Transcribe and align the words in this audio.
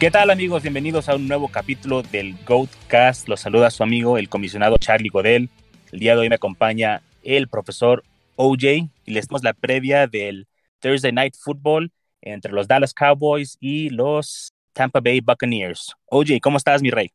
¿Qué 0.00 0.10
tal 0.10 0.30
amigos? 0.30 0.62
Bienvenidos 0.62 1.10
a 1.10 1.14
un 1.14 1.28
nuevo 1.28 1.48
capítulo 1.48 2.02
del 2.02 2.34
Goatcast. 2.46 3.28
Los 3.28 3.40
saluda 3.40 3.70
su 3.70 3.82
amigo 3.82 4.16
el 4.16 4.30
comisionado 4.30 4.78
Charlie 4.78 5.10
Godel. 5.10 5.50
El 5.92 6.00
día 6.00 6.14
de 6.14 6.22
hoy 6.22 6.30
me 6.30 6.36
acompaña 6.36 7.02
el 7.22 7.48
profesor 7.48 8.02
OJ 8.36 8.64
y 8.64 8.88
les 9.04 9.28
damos 9.28 9.44
la 9.44 9.52
previa 9.52 10.06
del 10.06 10.48
Thursday 10.78 11.12
Night 11.12 11.34
Football 11.38 11.92
entre 12.22 12.50
los 12.52 12.66
Dallas 12.66 12.94
Cowboys 12.94 13.58
y 13.60 13.90
los 13.90 14.54
Tampa 14.72 15.00
Bay 15.00 15.20
Buccaneers. 15.20 15.94
OJ, 16.06 16.40
¿cómo 16.40 16.56
estás, 16.56 16.80
mi 16.80 16.90
rey? 16.90 17.10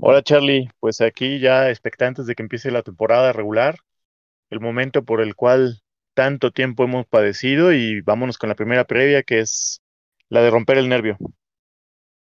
Hola, 0.00 0.24
Charlie. 0.24 0.68
Pues 0.80 1.00
aquí 1.00 1.38
ya 1.38 1.70
expectantes 1.70 2.26
de 2.26 2.34
que 2.34 2.42
empiece 2.42 2.72
la 2.72 2.82
temporada 2.82 3.32
regular, 3.32 3.78
el 4.50 4.58
momento 4.58 5.04
por 5.04 5.20
el 5.20 5.36
cual 5.36 5.82
tanto 6.14 6.50
tiempo 6.50 6.82
hemos 6.82 7.06
padecido 7.06 7.72
y 7.72 8.00
vámonos 8.00 8.38
con 8.38 8.48
la 8.48 8.56
primera 8.56 8.82
previa 8.86 9.22
que 9.22 9.38
es 9.38 9.82
la 10.28 10.42
de 10.42 10.50
romper 10.50 10.78
el 10.78 10.88
nervio. 10.88 11.16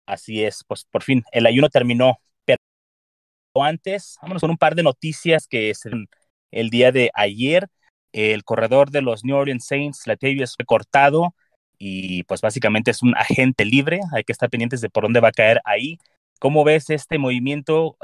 Así 0.05 0.43
es, 0.43 0.63
pues 0.67 0.85
por 0.85 1.03
fin 1.03 1.23
el 1.31 1.45
ayuno 1.45 1.70
terminó, 1.70 2.17
pero 2.45 2.57
antes, 3.55 4.17
vámonos 4.21 4.41
con 4.41 4.49
un 4.49 4.57
par 4.57 4.75
de 4.75 4.84
noticias 4.84 5.48
que 5.48 5.70
es 5.70 5.81
el 6.52 6.70
día 6.70 6.91
de 6.91 7.11
ayer. 7.13 7.67
El 8.11 8.44
corredor 8.44 8.91
de 8.91 9.02
los 9.02 9.23
New 9.23 9.35
Orleans 9.35 9.66
Saints, 9.66 10.05
Latavius, 10.05 10.55
fue 10.55 10.66
cortado 10.66 11.35
y 11.77 12.23
pues 12.23 12.41
básicamente 12.41 12.91
es 12.91 13.02
un 13.03 13.16
agente 13.17 13.66
libre. 13.66 14.00
Hay 14.14 14.23
que 14.23 14.31
estar 14.31 14.50
pendientes 14.50 14.81
de 14.81 14.89
por 14.89 15.03
dónde 15.03 15.19
va 15.19 15.30
a 15.30 15.33
caer 15.33 15.61
ahí. 15.66 15.97
¿Cómo 16.39 16.64
ves 16.64 16.89
este 16.89 17.17
movimiento? 17.17 17.97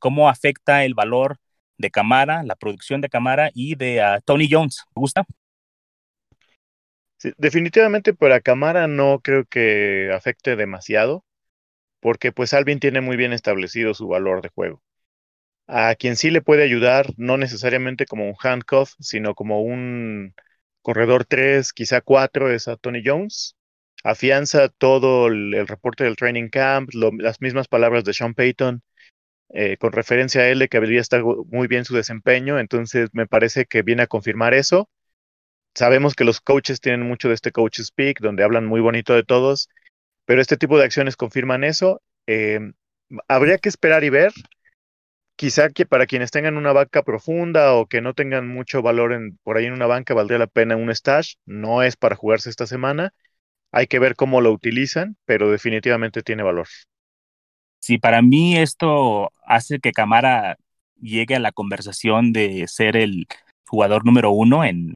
¿Cómo 0.00 0.28
afecta 0.28 0.84
el 0.84 0.94
valor 0.94 1.38
de 1.78 1.90
Camara, 1.90 2.42
la 2.42 2.56
producción 2.56 3.00
de 3.00 3.08
Camara 3.08 3.50
y 3.54 3.74
de 3.74 4.02
ah, 4.02 4.20
Tony 4.24 4.48
Jones? 4.50 4.84
¿Te 4.94 5.00
gusta? 5.00 5.24
Sí, 7.18 7.32
definitivamente 7.38 8.12
para 8.12 8.40
Camara 8.40 8.86
no 8.86 9.20
creo 9.20 9.44
que 9.46 10.10
afecte 10.14 10.56
demasiado, 10.56 11.24
porque 12.04 12.32
pues 12.32 12.52
Alvin 12.52 12.80
tiene 12.80 13.00
muy 13.00 13.16
bien 13.16 13.32
establecido 13.32 13.94
su 13.94 14.06
valor 14.06 14.42
de 14.42 14.50
juego. 14.50 14.82
A 15.66 15.94
quien 15.94 16.16
sí 16.16 16.30
le 16.30 16.42
puede 16.42 16.62
ayudar, 16.62 17.06
no 17.16 17.38
necesariamente 17.38 18.04
como 18.04 18.28
un 18.28 18.34
handcuff, 18.38 18.92
sino 19.00 19.34
como 19.34 19.62
un 19.62 20.34
corredor 20.82 21.24
3, 21.24 21.72
quizá 21.72 22.02
4, 22.02 22.52
es 22.52 22.68
a 22.68 22.76
Tony 22.76 23.02
Jones. 23.02 23.56
Afianza 24.04 24.68
todo 24.68 25.28
el, 25.28 25.66
reporte 25.66 26.04
del 26.04 26.16
training 26.16 26.50
camp, 26.50 26.90
las 26.92 27.40
mismas 27.40 27.68
palabras 27.68 28.04
de 28.04 28.12
Sean 28.12 28.34
Payton, 28.34 28.82
eh, 29.54 29.78
con 29.78 29.92
referencia 29.92 30.42
a 30.42 30.48
él 30.50 30.58
de 30.58 30.68
que 30.68 30.76
habría 30.76 31.00
estado 31.00 31.46
muy 31.48 31.68
bien 31.68 31.86
su 31.86 31.96
desempeño, 31.96 32.58
entonces 32.58 33.08
me 33.14 33.26
parece 33.26 33.64
que 33.64 33.80
viene 33.80 34.02
a 34.02 34.08
confirmar 34.08 34.52
eso. 34.52 34.90
Sabemos 35.74 36.14
que 36.14 36.24
los 36.24 36.42
coaches 36.42 36.82
tienen 36.82 37.08
mucho 37.08 37.28
de 37.28 37.34
este 37.34 37.50
coach 37.50 37.80
speak, 37.80 38.20
donde 38.20 38.44
hablan 38.44 38.66
muy 38.66 38.82
bonito 38.82 39.14
de 39.14 39.24
todos, 39.24 39.70
pero 40.26 40.40
este 40.40 40.56
tipo 40.56 40.78
de 40.78 40.84
acciones 40.84 41.16
confirman 41.16 41.64
eso. 41.64 42.00
Eh, 42.26 42.72
habría 43.28 43.58
que 43.58 43.68
esperar 43.68 44.04
y 44.04 44.10
ver 44.10 44.32
quizá 45.36 45.70
que 45.70 45.86
para 45.86 46.06
quienes 46.06 46.30
tengan 46.30 46.56
una 46.56 46.72
banca 46.72 47.02
profunda 47.02 47.74
o 47.74 47.86
que 47.86 48.00
no 48.00 48.14
tengan 48.14 48.48
mucho 48.48 48.82
valor 48.82 49.12
en, 49.12 49.38
por 49.42 49.56
ahí 49.56 49.66
en 49.66 49.72
una 49.72 49.86
banca, 49.86 50.14
valdría 50.14 50.38
la 50.38 50.46
pena 50.46 50.76
un 50.76 50.94
stash. 50.94 51.34
No 51.44 51.82
es 51.82 51.96
para 51.96 52.16
jugarse 52.16 52.50
esta 52.50 52.66
semana. 52.66 53.12
Hay 53.72 53.86
que 53.86 53.98
ver 53.98 54.14
cómo 54.14 54.40
lo 54.40 54.52
utilizan, 54.52 55.16
pero 55.24 55.50
definitivamente 55.50 56.22
tiene 56.22 56.42
valor. 56.42 56.68
Sí, 57.80 57.98
para 57.98 58.22
mí 58.22 58.56
esto 58.56 59.30
hace 59.44 59.80
que 59.80 59.92
Camara 59.92 60.56
llegue 61.00 61.34
a 61.34 61.40
la 61.40 61.52
conversación 61.52 62.32
de 62.32 62.66
ser 62.68 62.96
el 62.96 63.26
jugador 63.66 64.06
número 64.06 64.30
uno 64.30 64.64
en, 64.64 64.94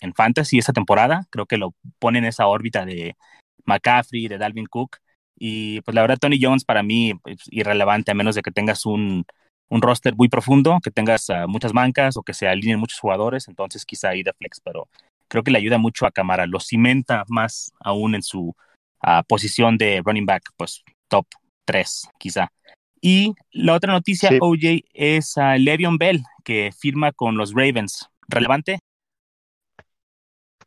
en 0.00 0.14
Fantasy 0.14 0.58
esta 0.58 0.72
temporada. 0.72 1.26
Creo 1.30 1.46
que 1.46 1.58
lo 1.58 1.74
pone 1.98 2.20
en 2.20 2.26
esa 2.26 2.46
órbita 2.46 2.86
de 2.86 3.16
McCaffrey, 3.64 4.28
de 4.28 4.38
Dalvin 4.38 4.66
Cook. 4.66 4.98
Y 5.36 5.80
pues 5.82 5.94
la 5.94 6.02
verdad, 6.02 6.18
Tony 6.20 6.38
Jones 6.40 6.64
para 6.64 6.82
mí 6.82 7.10
es 7.10 7.16
pues, 7.22 7.38
irrelevante 7.50 8.10
a 8.10 8.14
menos 8.14 8.34
de 8.34 8.42
que 8.42 8.50
tengas 8.50 8.86
un, 8.86 9.24
un 9.72 9.80
roster 9.80 10.14
muy 10.14 10.28
profundo, 10.28 10.78
que 10.82 10.90
tengas 10.90 11.28
uh, 11.30 11.48
muchas 11.48 11.72
bancas 11.72 12.16
o 12.18 12.22
que 12.22 12.34
se 12.34 12.46
alineen 12.46 12.78
muchos 12.78 13.00
jugadores, 13.00 13.48
entonces 13.48 13.86
quizá 13.86 14.10
ahí 14.10 14.22
de 14.22 14.32
flex, 14.34 14.60
pero 14.60 14.86
creo 15.28 15.42
que 15.42 15.50
le 15.50 15.56
ayuda 15.58 15.78
mucho 15.78 16.04
a 16.04 16.10
Camara, 16.10 16.46
lo 16.46 16.60
cimenta 16.60 17.24
más 17.28 17.72
aún 17.80 18.14
en 18.14 18.22
su 18.22 18.54
uh, 19.02 19.22
posición 19.26 19.78
de 19.78 20.02
running 20.04 20.26
back, 20.26 20.42
pues 20.58 20.84
top 21.08 21.26
3 21.64 22.08
quizá. 22.18 22.52
Y 23.00 23.34
la 23.50 23.72
otra 23.72 23.94
noticia, 23.94 24.28
sí. 24.28 24.38
OJ, 24.40 24.84
es 24.92 25.38
a 25.38 25.54
uh, 25.54 25.58
Le'Veon 25.58 25.96
Bell, 25.96 26.22
que 26.44 26.70
firma 26.78 27.10
con 27.10 27.36
los 27.36 27.52
Ravens. 27.54 28.10
¿Relevante? 28.28 28.78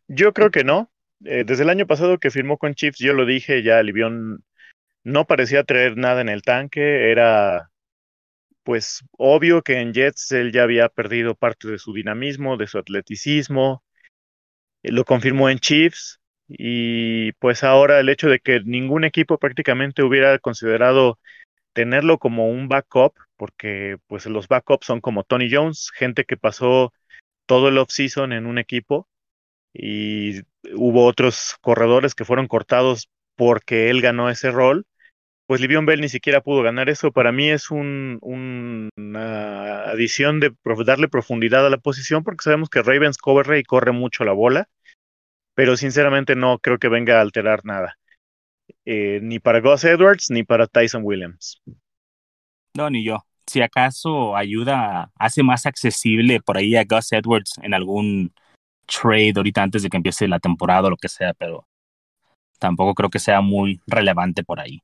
Yo 0.07 0.33
creo 0.33 0.49
que 0.49 0.63
no. 0.63 0.89
Eh, 1.25 1.43
desde 1.45 1.63
el 1.63 1.69
año 1.69 1.87
pasado 1.87 2.19
que 2.19 2.29
firmó 2.29 2.57
con 2.57 2.75
Chiefs, 2.75 2.99
yo 2.99 3.13
lo 3.13 3.25
dije, 3.25 3.63
ya 3.63 3.81
Le'Veon 3.81 4.43
no 5.03 5.25
parecía 5.25 5.63
traer 5.63 5.97
nada 5.97 6.21
en 6.21 6.29
el 6.29 6.43
tanque, 6.43 7.11
era 7.11 7.71
pues 8.63 9.03
obvio 9.17 9.61
que 9.61 9.79
en 9.79 9.93
Jets 9.93 10.31
él 10.31 10.51
ya 10.51 10.63
había 10.63 10.89
perdido 10.89 11.35
parte 11.35 11.67
de 11.67 11.79
su 11.79 11.93
dinamismo, 11.93 12.57
de 12.57 12.67
su 12.67 12.79
atleticismo, 12.79 13.83
eh, 14.83 14.91
lo 14.91 15.05
confirmó 15.05 15.49
en 15.49 15.59
Chiefs 15.59 16.19
y 16.47 17.31
pues 17.33 17.63
ahora 17.63 17.99
el 17.99 18.09
hecho 18.09 18.29
de 18.29 18.39
que 18.39 18.61
ningún 18.61 19.03
equipo 19.03 19.37
prácticamente 19.39 20.03
hubiera 20.03 20.37
considerado 20.39 21.19
tenerlo 21.73 22.19
como 22.19 22.49
un 22.49 22.67
backup, 22.69 23.13
porque 23.35 23.97
pues 24.07 24.25
los 24.27 24.47
backups 24.47 24.85
son 24.87 25.01
como 25.01 25.23
Tony 25.23 25.49
Jones, 25.51 25.91
gente 25.95 26.25
que 26.25 26.37
pasó 26.37 26.93
todo 27.47 27.69
el 27.69 27.77
offseason 27.77 28.33
en 28.33 28.45
un 28.45 28.57
equipo 28.59 29.07
y 29.73 30.41
hubo 30.75 31.05
otros 31.05 31.55
corredores 31.61 32.15
que 32.15 32.25
fueron 32.25 32.47
cortados 32.47 33.09
porque 33.35 33.89
él 33.89 34.01
ganó 34.01 34.29
ese 34.29 34.51
rol 34.51 34.85
pues 35.47 35.61
Livion 35.61 35.85
Bell 35.85 36.01
ni 36.01 36.09
siquiera 36.09 36.41
pudo 36.41 36.63
ganar 36.63 36.89
eso. 36.89 37.11
Para 37.11 37.31
mí 37.31 37.49
es 37.49 37.69
un, 37.69 38.19
una 38.21 39.83
adición 39.83 40.39
de 40.39 40.53
darle 40.85 41.07
profundidad 41.07 41.65
a 41.65 41.69
la 41.69 41.77
posición, 41.77 42.23
porque 42.23 42.43
sabemos 42.43 42.69
que 42.69 42.81
Ravens 42.81 43.17
corre 43.17 43.59
y 43.59 43.63
corre 43.63 43.91
mucho 43.91 44.23
la 44.23 44.31
bola, 44.31 44.67
pero 45.53 45.77
sinceramente 45.77 46.35
no 46.35 46.57
creo 46.59 46.79
que 46.79 46.89
venga 46.89 47.17
a 47.17 47.21
alterar 47.21 47.63
nada. 47.63 47.97
Eh, 48.85 49.19
ni 49.21 49.39
para 49.39 49.61
Gus 49.61 49.83
Edwards 49.83 50.31
ni 50.31 50.43
para 50.43 50.65
Tyson 50.65 51.03
Williams. 51.03 51.61
No, 52.75 52.89
ni 52.89 53.05
yo. 53.05 53.19
Si 53.45 53.61
acaso 53.61 54.35
ayuda, 54.35 55.11
hace 55.19 55.43
más 55.43 55.67
accesible 55.67 56.41
por 56.41 56.57
ahí 56.57 56.75
a 56.75 56.83
Gus 56.83 57.11
Edwards 57.11 57.59
en 57.61 57.75
algún 57.75 58.33
trade 58.85 59.33
ahorita 59.35 59.63
antes 59.63 59.83
de 59.83 59.89
que 59.89 59.97
empiece 59.97 60.27
la 60.27 60.39
temporada 60.39 60.87
o 60.87 60.91
lo 60.91 60.97
que 60.97 61.09
sea, 61.09 61.33
pero 61.33 61.67
tampoco 62.59 62.93
creo 62.95 63.09
que 63.09 63.19
sea 63.19 63.41
muy 63.41 63.81
relevante 63.87 64.43
por 64.43 64.59
ahí. 64.59 64.81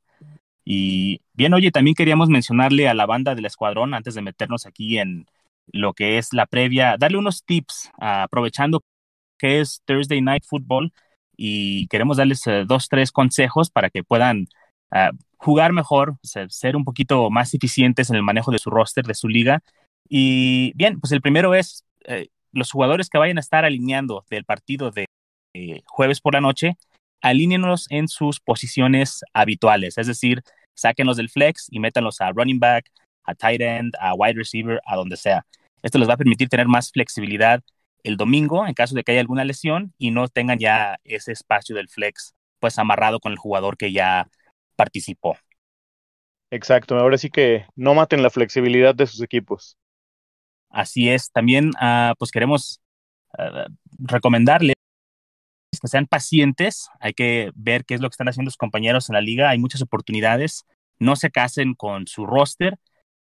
Y 0.63 1.21
bien, 1.33 1.53
oye, 1.53 1.71
también 1.71 1.95
queríamos 1.95 2.29
mencionarle 2.29 2.87
a 2.87 2.93
la 2.93 3.05
banda 3.05 3.35
del 3.35 3.45
escuadrón, 3.45 3.93
antes 3.93 4.15
de 4.15 4.21
meternos 4.21 4.65
aquí 4.65 4.99
en 4.99 5.25
lo 5.67 5.93
que 5.93 6.17
es 6.17 6.33
la 6.33 6.45
previa, 6.45 6.97
darle 6.99 7.17
unos 7.17 7.43
tips, 7.43 7.91
aprovechando 7.99 8.83
que 9.37 9.59
es 9.59 9.81
Thursday 9.85 10.21
Night 10.21 10.43
Football 10.45 10.93
y 11.35 11.87
queremos 11.87 12.17
darles 12.17 12.45
uh, 12.47 12.65
dos, 12.65 12.87
tres 12.89 13.11
consejos 13.11 13.71
para 13.71 13.89
que 13.89 14.03
puedan 14.03 14.47
uh, 14.91 15.15
jugar 15.37 15.73
mejor, 15.73 16.17
ser, 16.21 16.51
ser, 16.51 16.75
un 16.75 16.85
poquito 16.85 17.29
más 17.31 17.53
eficientes 17.53 18.09
en 18.09 18.17
el 18.17 18.23
manejo 18.23 18.51
de 18.51 18.59
su 18.59 18.69
roster, 18.69 19.05
de 19.05 19.15
su 19.15 19.27
liga. 19.27 19.63
Y 20.07 20.73
bien, 20.75 20.99
pues 20.99 21.11
el 21.11 21.21
primero 21.21 21.55
es 21.55 21.83
eh, 22.05 22.27
los 22.51 22.71
jugadores 22.71 23.09
que 23.09 23.17
vayan 23.17 23.37
a 23.37 23.41
estar 23.41 23.65
alineando 23.65 24.25
del 24.29 24.45
partido 24.45 24.91
de 24.91 25.05
eh, 25.53 25.81
jueves 25.85 26.21
por 26.21 26.33
la 26.33 26.41
noche, 26.41 26.77
alínenos 27.21 27.87
en 27.89 28.07
sus 28.07 28.39
posiciones 28.39 29.21
habituales, 29.33 29.97
es 29.97 30.07
decir, 30.07 30.41
sáquenlos 30.73 31.17
del 31.17 31.29
flex 31.29 31.67
y 31.69 31.79
métanlos 31.79 32.21
a 32.21 32.31
running 32.31 32.59
back, 32.59 32.89
a 33.23 33.35
tight 33.35 33.61
end, 33.61 33.93
a 33.99 34.13
wide 34.13 34.33
receiver, 34.33 34.81
a 34.85 34.95
donde 34.95 35.17
sea. 35.17 35.45
Esto 35.83 35.97
les 35.97 36.09
va 36.09 36.13
a 36.13 36.17
permitir 36.17 36.49
tener 36.49 36.67
más 36.67 36.91
flexibilidad 36.91 37.61
el 38.03 38.17
domingo 38.17 38.65
en 38.65 38.73
caso 38.73 38.95
de 38.95 39.03
que 39.03 39.11
haya 39.11 39.21
alguna 39.21 39.45
lesión 39.45 39.93
y 39.97 40.11
no 40.11 40.27
tengan 40.27 40.57
ya 40.57 40.97
ese 41.03 41.31
espacio 41.31 41.75
del 41.75 41.89
flex 41.89 42.33
pues 42.59 42.77
amarrado 42.79 43.19
con 43.19 43.31
el 43.31 43.37
jugador 43.37 43.77
que 43.77 43.91
ya 43.91 44.29
participó. 44.75 45.37
Exacto, 46.51 46.97
ahora 46.97 47.17
sí 47.17 47.29
que 47.29 47.65
no 47.75 47.93
maten 47.93 48.23
la 48.23 48.29
flexibilidad 48.29 48.93
de 48.93 49.07
sus 49.07 49.21
equipos. 49.21 49.77
Así 50.71 51.09
es, 51.09 51.31
también 51.31 51.69
uh, 51.81 52.13
pues 52.17 52.31
queremos 52.31 52.81
uh, 53.37 53.71
recomendarles 53.99 54.75
que 55.81 55.87
sean 55.87 56.05
pacientes, 56.05 56.89
hay 56.99 57.13
que 57.13 57.51
ver 57.55 57.85
qué 57.85 57.95
es 57.95 58.01
lo 58.01 58.09
que 58.09 58.13
están 58.13 58.29
haciendo 58.29 58.51
sus 58.51 58.57
compañeros 58.57 59.09
en 59.09 59.15
la 59.15 59.21
liga, 59.21 59.49
hay 59.49 59.57
muchas 59.57 59.81
oportunidades, 59.81 60.65
no 60.99 61.15
se 61.15 61.31
casen 61.31 61.73
con 61.73 62.07
su 62.07 62.25
roster, 62.25 62.75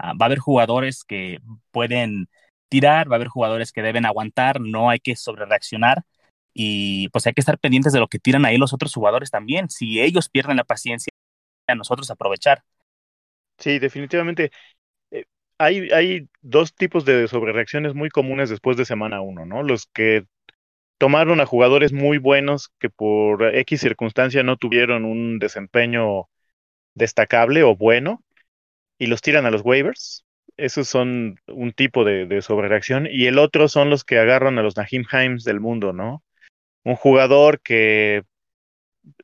uh, 0.04 0.18
va 0.18 0.18
a 0.22 0.25
haber 0.25 0.40
jugadores 0.40 1.04
que 1.04 1.40
pueden 1.72 2.28
tirar, 2.69 3.10
va 3.10 3.16
a 3.16 3.18
haber 3.18 3.30
jugadores 3.30 3.72
que 3.72 3.81
deben 3.81 4.06
aguantar, 4.06 4.62
no 4.62 4.90
hay 4.90 5.00
que 5.00 5.16
sobrereaccionar. 5.16 6.04
Y 6.54 7.10
pues 7.10 7.25
hay 7.28 7.34
que 7.34 7.42
estar 7.42 7.57
pendientes 7.60 7.94
de 7.94 8.00
lo 8.00 8.07
que 8.07 8.19
tiran 8.19 8.46
ahí 8.46 8.57
los 8.57 8.74
otros 8.74 8.94
jugadores 8.94 9.31
también, 9.31 9.69
si 9.69 10.01
ellos 10.01 10.30
pierden 10.30 10.57
la 10.57 10.63
paciencia, 10.63 11.12
a 11.68 11.75
nosotros 11.75 12.10
aprovechar. 12.10 12.63
Sí, 13.57 13.80
definitivamente. 13.80 14.51
Hay, 15.59 15.89
hay 15.91 16.27
dos 16.41 16.73
tipos 16.73 17.06
de 17.06 17.27
sobrereacciones 17.27 17.94
muy 17.94 18.09
comunes 18.09 18.50
después 18.50 18.77
de 18.77 18.85
semana 18.85 19.21
uno, 19.21 19.45
¿no? 19.45 19.61
Los 19.61 19.88
que 19.88 20.25
tomaron 20.97 21.41
a 21.41 21.45
jugadores 21.45 21.94
muy 21.94 22.17
buenos 22.17 22.71
que 22.79 22.89
por 22.89 23.56
X 23.56 23.81
circunstancia 23.81 24.41
no 24.44 24.57
tuvieron 24.57 25.06
un 25.06 25.38
desempeño 25.38 26.29
destacable 26.95 27.63
o 27.63 27.75
bueno 27.75 28.23
y 28.97 29.07
los 29.07 29.21
tiran 29.21 29.45
a 29.45 29.51
los 29.51 29.61
waivers. 29.63 30.25
Esos 30.57 30.88
son 30.88 31.39
un 31.47 31.71
tipo 31.73 32.03
de, 32.03 32.25
de 32.25 32.41
sobrereacción. 32.41 33.07
Y 33.09 33.27
el 33.27 33.39
otro 33.39 33.67
son 33.69 33.89
los 33.89 34.03
que 34.03 34.19
agarran 34.19 34.59
a 34.59 34.63
los 34.63 34.75
Nahim 34.77 35.05
Himes 35.12 35.44
del 35.44 35.59
mundo, 35.59 35.94
¿no? 35.94 36.23
Un 36.83 36.95
jugador 36.95 37.62
que, 37.62 38.23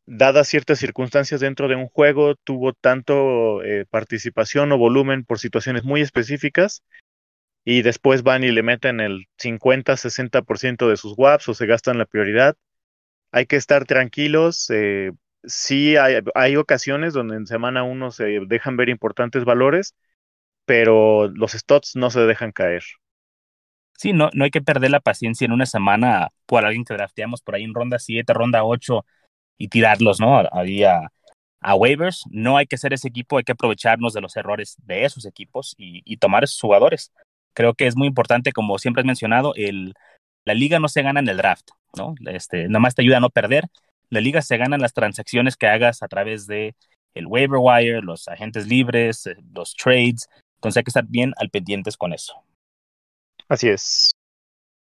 dadas 0.06 0.48
ciertas 0.48 0.80
circunstancias 0.80 1.42
dentro 1.42 1.68
de 1.68 1.76
un 1.76 1.88
juego, 1.88 2.36
tuvo 2.36 2.74
tanto 2.74 3.64
eh, 3.64 3.86
participación 3.90 4.72
o 4.72 4.78
volumen 4.78 5.26
por 5.26 5.40
situaciones 5.40 5.84
muy 5.84 6.02
específicas 6.02 6.84
y 7.64 7.82
después 7.82 8.24
van 8.24 8.44
y 8.44 8.52
le 8.52 8.64
meten 8.64 9.00
el 9.00 9.28
50-60% 9.38 10.88
de 10.88 10.98
sus 10.98 11.16
WAPs 11.18 11.50
o 11.50 11.54
se 11.54 11.66
gastan 11.66 11.98
la 11.98 12.06
prioridad. 12.06 12.56
Hay 13.32 13.48
que 13.48 13.56
estar 13.56 13.86
tranquilos. 13.86 14.70
Eh, 14.70 15.12
sí, 15.44 15.98
hay, 15.98 16.20
hay, 16.36 16.56
ocasiones 16.58 17.14
donde 17.14 17.36
en 17.36 17.48
semana 17.48 17.84
uno 17.84 18.12
se 18.12 18.42
dejan 18.48 18.78
ver 18.78 18.90
importantes 18.90 19.44
valores, 19.46 19.96
pero 20.66 21.28
los 21.30 21.54
stots 21.54 21.96
no 21.96 22.12
se 22.12 22.22
dejan 22.22 22.52
caer. 22.52 22.84
Sí, 23.98 24.14
no, 24.14 24.30
no 24.34 24.44
hay 24.44 24.52
que 24.52 24.62
perder 24.62 24.92
la 24.92 25.00
paciencia 25.00 25.46
en 25.46 25.52
una 25.52 25.66
semana 25.66 26.30
por 26.46 26.66
alguien 26.66 26.84
que 26.86 26.94
drafteamos 26.94 27.42
por 27.42 27.56
ahí 27.56 27.64
en 27.64 27.74
ronda 27.74 27.98
7, 27.98 28.32
ronda 28.34 28.64
8 28.64 29.06
y 29.58 29.68
tirarlos, 29.70 30.20
¿no? 30.20 30.44
Ahí 30.52 30.84
a, 30.84 31.12
a 31.62 31.76
waivers. 31.76 32.24
No 32.30 32.58
hay 32.58 32.66
que 32.68 32.78
ser 32.78 32.94
ese 32.94 33.08
equipo, 33.08 33.38
hay 33.38 33.44
que 33.44 33.54
aprovecharnos 33.54 34.14
de 34.14 34.22
los 34.22 34.36
errores 34.38 34.78
de 34.84 35.06
esos 35.06 35.26
equipos 35.26 35.76
y, 35.78 36.02
y 36.06 36.18
tomar 36.18 36.44
esos 36.44 36.60
jugadores 36.60 37.12
creo 37.56 37.74
que 37.74 37.88
es 37.88 37.96
muy 37.96 38.08
importante, 38.08 38.52
como 38.52 38.78
siempre 38.78 39.02
has 39.02 39.08
mencionado, 39.08 39.54
el, 39.56 39.96
la 40.44 40.54
liga 40.54 40.78
no 40.78 40.88
se 40.88 41.02
gana 41.02 41.22
en 41.22 41.28
el 41.28 41.38
draft, 41.38 41.70
¿no? 41.98 42.14
Este, 42.28 42.68
nada 42.68 42.80
más 42.80 42.94
te 42.94 43.02
ayuda 43.02 43.18
a 43.18 43.22
no 43.22 43.32
perder. 43.32 43.66
La 44.12 44.22
liga 44.22 44.44
se 44.44 44.58
gana 44.58 44.76
en 44.76 44.82
las 44.84 44.94
transacciones 44.94 45.58
que 45.58 45.66
hagas 45.66 46.04
a 46.04 46.08
través 46.08 46.46
de 46.46 46.76
el 47.16 47.26
waiver 47.26 47.60
wire, 47.60 48.02
los 48.02 48.28
agentes 48.28 48.68
libres, 48.68 49.26
eh, 49.26 49.36
los 49.54 49.74
trades. 49.74 50.28
Entonces 50.58 50.78
hay 50.78 50.84
que 50.84 50.90
estar 50.90 51.06
bien 51.08 51.34
al 51.38 51.50
pendientes 51.50 51.98
con 51.98 52.14
eso. 52.14 52.36
Así 53.48 53.70
es. 53.70 54.12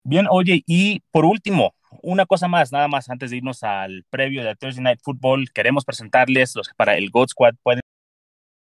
Bien, 0.04 0.28
oye, 0.30 0.64
y 0.66 1.02
por 1.12 1.26
último, 1.26 1.76
una 2.02 2.26
cosa 2.26 2.48
más, 2.48 2.72
nada 2.72 2.88
más 2.88 3.10
antes 3.10 3.32
de 3.32 3.38
irnos 3.38 3.64
al 3.64 4.04
previo 4.10 4.44
de 4.44 4.56
Thursday 4.56 4.84
Night 4.84 5.00
Football, 5.02 5.52
queremos 5.52 5.86
presentarles 5.86 6.56
los 6.56 6.68
que 6.68 6.76
para 6.76 6.98
el 6.98 7.10
God 7.10 7.28
Squad 7.30 7.56
pueden 7.64 7.82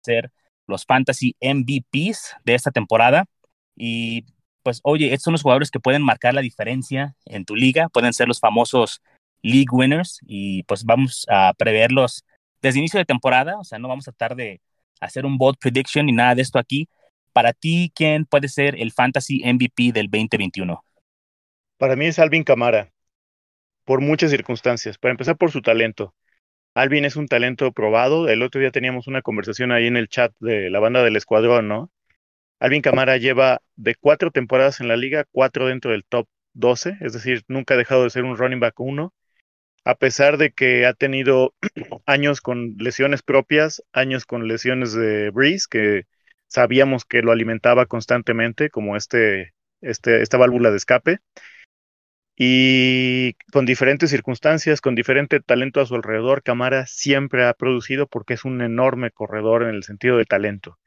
ser 0.04 0.32
los 0.68 0.86
fantasy 0.86 1.36
MVPs 1.42 2.36
de 2.46 2.56
esta 2.56 2.72
temporada. 2.72 3.26
Y 3.76 4.26
pues, 4.64 4.82
oye, 4.84 5.08
estos 5.08 5.24
son 5.24 5.34
los 5.34 5.42
jugadores 5.42 5.72
que 5.72 5.80
pueden 5.80 6.04
marcar 6.04 6.34
la 6.34 6.42
diferencia 6.42 7.16
en 7.26 7.46
tu 7.46 7.56
liga, 7.56 7.90
pueden 7.90 8.14
ser 8.14 8.28
los 8.28 8.40
famosos 8.40 9.02
league 9.42 9.68
winners 9.72 10.20
y 10.26 10.64
pues 10.64 10.84
vamos 10.84 11.26
a 11.30 11.54
preverlos 11.58 12.26
desde 12.62 12.80
inicio 12.80 12.98
de 13.00 13.06
temporada, 13.06 13.58
o 13.58 13.64
sea, 13.64 13.80
no 13.80 13.88
vamos 13.88 14.08
a 14.08 14.12
tratar 14.12 14.36
de 14.36 14.62
hacer 15.00 15.26
un 15.26 15.38
bold 15.38 15.58
prediction 15.58 16.06
ni 16.06 16.12
nada 16.12 16.36
de 16.36 16.42
esto 16.42 16.60
aquí. 16.60 16.90
Para 17.32 17.54
ti, 17.54 17.92
¿quién 17.96 18.26
puede 18.26 18.50
ser 18.50 18.76
el 18.80 18.92
fantasy 18.92 19.42
MVP 19.46 19.94
del 19.94 20.08
2021? 20.10 20.84
Para 21.78 21.96
mí 21.96 22.06
es 22.06 22.20
Alvin 22.20 22.44
Camara, 22.44 22.92
por 23.86 24.02
muchas 24.02 24.32
circunstancias. 24.32 24.98
Para 24.98 25.12
empezar, 25.12 25.38
por 25.38 25.52
su 25.52 25.62
talento. 25.62 26.16
Alvin 26.76 27.06
es 27.06 27.16
un 27.16 27.28
talento 27.28 27.72
probado. 27.72 28.30
El 28.30 28.44
otro 28.44 28.62
día 28.62 28.72
teníamos 28.72 29.08
una 29.08 29.22
conversación 29.22 29.72
ahí 29.72 29.88
en 29.88 29.98
el 29.98 30.08
chat 30.10 30.34
de 30.40 30.70
la 30.70 30.80
banda 30.80 31.04
del 31.04 31.16
escuadrón, 31.16 31.68
¿no? 31.68 31.92
Alvin 32.60 32.82
Camara 32.82 33.18
lleva 33.18 33.62
de 33.76 33.96
cuatro 33.96 34.32
temporadas 34.32 34.82
en 34.82 34.88
la 34.88 34.98
liga, 34.98 35.26
cuatro 35.32 35.68
dentro 35.68 35.92
del 35.92 36.06
top 36.06 36.28
12, 36.54 36.98
es 37.02 37.14
decir, 37.14 37.44
nunca 37.48 37.74
ha 37.74 37.78
dejado 37.78 38.04
de 38.04 38.10
ser 38.10 38.26
un 38.26 38.38
running 38.38 38.60
back 38.60 38.80
uno, 38.80 39.14
a 39.86 39.96
pesar 39.96 40.38
de 40.38 40.52
que 40.52 40.86
ha 40.86 40.94
tenido 40.94 41.54
años 42.06 42.42
con 42.42 42.76
lesiones 42.78 43.24
propias, 43.24 43.84
años 43.94 44.26
con 44.26 44.48
lesiones 44.48 44.94
de 44.94 45.30
Breeze, 45.32 45.68
que 45.70 46.04
sabíamos 46.48 47.06
que 47.06 47.22
lo 47.22 47.32
alimentaba 47.32 47.86
constantemente, 47.86 48.70
como 48.70 48.98
este, 48.98 49.54
este, 49.82 50.22
esta 50.22 50.38
válvula 50.38 50.72
de 50.72 50.78
escape, 50.78 51.20
y 52.42 53.34
con 53.52 53.66
diferentes 53.66 54.10
circunstancias, 54.10 54.80
con 54.80 54.96
diferente 54.96 55.42
talento 55.42 55.82
a 55.82 55.86
su 55.86 55.96
alrededor, 55.96 56.42
Camara 56.42 56.86
siempre 56.88 57.46
ha 57.46 57.54
producido 57.54 58.08
porque 58.08 58.36
es 58.36 58.46
un 58.46 58.62
enorme 58.62 59.12
corredor 59.12 59.64
en 59.64 59.76
el 59.76 59.84
sentido 59.84 60.16
de 60.16 60.24
talento. 60.24 60.80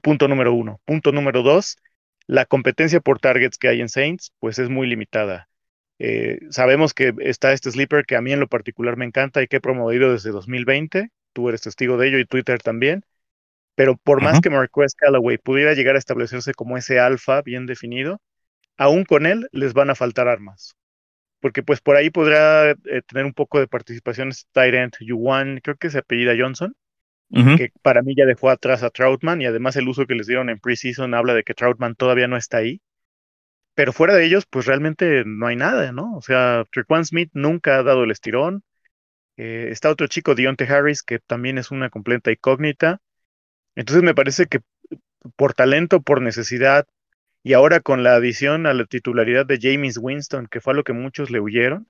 Punto 0.00 0.28
número 0.28 0.54
uno. 0.54 0.80
Punto 0.84 1.10
número 1.10 1.42
dos, 1.42 1.76
la 2.28 2.46
competencia 2.46 3.00
por 3.00 3.18
targets 3.18 3.58
que 3.58 3.66
hay 3.66 3.80
en 3.80 3.88
Saints, 3.88 4.32
pues 4.38 4.60
es 4.60 4.68
muy 4.68 4.86
limitada. 4.86 5.48
Eh, 5.98 6.38
sabemos 6.50 6.94
que 6.94 7.14
está 7.18 7.52
este 7.52 7.72
sleeper 7.72 8.06
que 8.06 8.14
a 8.14 8.20
mí 8.20 8.32
en 8.32 8.38
lo 8.38 8.46
particular 8.46 8.96
me 8.96 9.06
encanta 9.06 9.42
y 9.42 9.48
que 9.48 9.56
he 9.56 9.60
promovido 9.60 10.12
desde 10.12 10.30
2020. 10.30 11.10
Tú 11.32 11.48
eres 11.48 11.62
testigo 11.62 11.96
de 11.96 12.06
ello 12.06 12.18
y 12.20 12.26
Twitter 12.26 12.62
también. 12.62 13.02
Pero 13.74 13.96
por 13.96 14.22
más 14.22 14.40
que 14.40 14.50
Marquez 14.50 14.94
Callaway 14.94 15.36
pudiera 15.38 15.74
llegar 15.74 15.96
a 15.96 15.98
establecerse 15.98 16.54
como 16.54 16.76
ese 16.76 17.00
alfa 17.00 17.42
bien 17.42 17.66
definido, 17.66 18.20
aún 18.80 19.04
con 19.04 19.26
él 19.26 19.46
les 19.52 19.74
van 19.74 19.90
a 19.90 19.94
faltar 19.94 20.26
armas. 20.26 20.74
Porque 21.40 21.62
pues 21.62 21.82
por 21.82 21.96
ahí 21.96 22.08
podrá 22.08 22.70
eh, 22.70 23.02
tener 23.06 23.26
un 23.26 23.34
poco 23.34 23.60
de 23.60 23.68
participación 23.68 24.30
Tyrant 24.52 24.96
Yuan, 25.00 25.60
creo 25.62 25.76
que 25.76 25.90
se 25.90 25.98
apellida 25.98 26.32
Johnson, 26.36 26.74
que 27.30 27.70
para 27.82 28.02
mí 28.02 28.14
ya 28.16 28.24
dejó 28.24 28.48
atrás 28.48 28.82
a 28.82 28.90
Troutman 28.90 29.40
y 29.42 29.46
además 29.46 29.76
el 29.76 29.86
uso 29.86 30.06
que 30.06 30.14
les 30.14 30.26
dieron 30.26 30.48
en 30.48 30.58
preseason 30.58 31.14
habla 31.14 31.34
de 31.34 31.44
que 31.44 31.54
Troutman 31.54 31.94
todavía 31.94 32.26
no 32.26 32.38
está 32.38 32.56
ahí. 32.56 32.80
Pero 33.74 33.92
fuera 33.92 34.14
de 34.14 34.24
ellos, 34.24 34.46
pues 34.50 34.64
realmente 34.66 35.24
no 35.26 35.46
hay 35.46 35.56
nada, 35.56 35.92
¿no? 35.92 36.16
O 36.16 36.22
sea, 36.22 36.64
Trequan 36.72 37.04
Smith 37.04 37.30
nunca 37.34 37.78
ha 37.78 37.82
dado 37.82 38.04
el 38.04 38.10
estirón. 38.10 38.64
Eh, 39.36 39.68
está 39.70 39.90
otro 39.90 40.06
chico, 40.06 40.34
Dionte 40.34 40.64
Harris, 40.64 41.02
que 41.02 41.18
también 41.18 41.58
es 41.58 41.70
una 41.70 41.90
completa 41.90 42.32
incógnita. 42.32 43.00
Entonces 43.74 44.02
me 44.02 44.14
parece 44.14 44.46
que 44.46 44.60
por 45.36 45.54
talento, 45.54 46.00
por 46.02 46.22
necesidad, 46.22 46.86
y 47.42 47.54
ahora 47.54 47.80
con 47.80 48.02
la 48.02 48.14
adición 48.14 48.66
a 48.66 48.74
la 48.74 48.84
titularidad 48.84 49.46
de 49.46 49.58
James 49.60 49.98
Winston, 50.00 50.46
que 50.46 50.60
fue 50.60 50.74
a 50.74 50.76
lo 50.76 50.84
que 50.84 50.92
muchos 50.92 51.30
le 51.30 51.40
huyeron, 51.40 51.88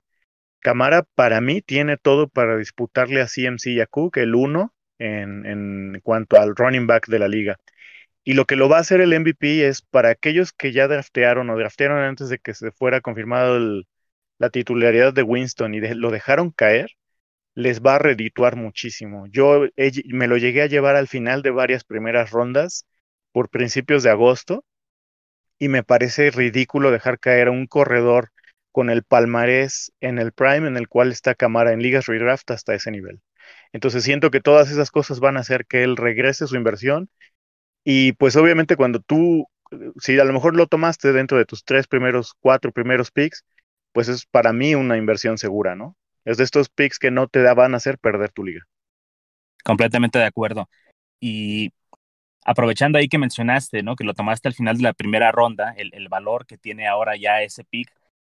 Camara 0.61 1.03
para 1.15 1.41
mí 1.41 1.61
tiene 1.61 1.97
todo 1.97 2.29
para 2.29 2.57
disputarle 2.57 3.21
a 3.21 3.27
CMC 3.27 3.67
y 3.67 3.81
a 3.81 3.87
Cook 3.87 4.17
el 4.17 4.35
uno 4.35 4.73
en, 4.99 5.45
en 5.45 5.99
cuanto 6.03 6.39
al 6.39 6.55
running 6.55 6.87
back 6.87 7.07
de 7.07 7.19
la 7.19 7.27
liga. 7.27 7.57
Y 8.23 8.33
lo 8.33 8.45
que 8.45 8.55
lo 8.55 8.69
va 8.69 8.77
a 8.77 8.81
hacer 8.81 9.01
el 9.01 9.19
MVP 9.19 9.67
es 9.67 9.81
para 9.81 10.09
aquellos 10.09 10.53
que 10.53 10.71
ya 10.71 10.87
draftearon 10.87 11.49
o 11.49 11.57
draftearon 11.57 11.99
antes 12.03 12.29
de 12.29 12.39
que 12.39 12.53
se 12.53 12.71
fuera 12.71 13.01
confirmado 13.01 13.59
la 14.37 14.49
titularidad 14.51 15.13
de 15.13 15.23
Winston 15.23 15.73
y 15.73 15.81
lo 15.81 16.11
dejaron 16.11 16.51
caer, 16.51 16.91
les 17.55 17.81
va 17.81 17.95
a 17.95 17.99
redituar 17.99 18.55
muchísimo. 18.55 19.27
Yo 19.27 19.67
me 20.07 20.27
lo 20.27 20.37
llegué 20.37 20.61
a 20.63 20.67
llevar 20.67 20.95
al 20.95 21.07
final 21.07 21.41
de 21.41 21.51
varias 21.51 21.83
primeras 21.83 22.31
rondas 22.31 22.87
por 23.31 23.49
principios 23.49 24.03
de 24.03 24.11
agosto 24.11 24.65
y 25.61 25.69
me 25.69 25.83
parece 25.83 26.31
ridículo 26.31 26.89
dejar 26.89 27.19
caer 27.19 27.47
a 27.47 27.51
un 27.51 27.67
corredor 27.67 28.31
con 28.71 28.89
el 28.89 29.03
palmarés 29.03 29.93
en 30.01 30.17
el 30.17 30.31
prime 30.31 30.67
en 30.67 30.75
el 30.75 30.87
cual 30.87 31.11
está 31.11 31.35
Camara 31.35 31.71
en 31.71 31.83
ligas 31.83 32.07
redraft 32.07 32.49
hasta 32.49 32.73
ese 32.73 32.89
nivel. 32.89 33.21
Entonces 33.71 34.03
siento 34.03 34.31
que 34.31 34.41
todas 34.41 34.71
esas 34.71 34.89
cosas 34.89 35.19
van 35.19 35.37
a 35.37 35.41
hacer 35.41 35.67
que 35.67 35.83
él 35.83 35.97
regrese 35.97 36.47
su 36.47 36.55
inversión 36.55 37.11
y 37.83 38.13
pues 38.13 38.35
obviamente 38.37 38.75
cuando 38.75 39.01
tú, 39.01 39.45
si 39.99 40.17
a 40.19 40.23
lo 40.23 40.33
mejor 40.33 40.55
lo 40.55 40.65
tomaste 40.65 41.13
dentro 41.13 41.37
de 41.37 41.45
tus 41.45 41.63
tres 41.63 41.85
primeros, 41.85 42.33
cuatro 42.39 42.71
primeros 42.71 43.11
picks, 43.11 43.45
pues 43.91 44.07
es 44.07 44.25
para 44.25 44.53
mí 44.53 44.73
una 44.73 44.97
inversión 44.97 45.37
segura, 45.37 45.75
¿no? 45.75 45.95
Es 46.25 46.37
de 46.37 46.43
estos 46.43 46.69
picks 46.69 46.97
que 46.97 47.11
no 47.11 47.27
te 47.27 47.43
van 47.53 47.75
a 47.75 47.77
hacer 47.77 47.99
perder 47.99 48.31
tu 48.31 48.43
liga. 48.43 48.61
Completamente 49.63 50.17
de 50.17 50.25
acuerdo. 50.25 50.67
Y 51.19 51.71
aprovechando 52.45 52.97
ahí 52.97 53.07
que 53.07 53.17
mencionaste, 53.17 53.83
¿no? 53.83 53.95
Que 53.95 54.03
lo 54.03 54.13
tomaste 54.13 54.47
al 54.47 54.53
final 54.53 54.77
de 54.77 54.83
la 54.83 54.93
primera 54.93 55.31
ronda, 55.31 55.73
el, 55.77 56.09
valor 56.09 56.45
que 56.45 56.57
tiene 56.57 56.87
ahora 56.87 57.15
ya 57.15 57.41
ese 57.41 57.63
pick, 57.63 57.89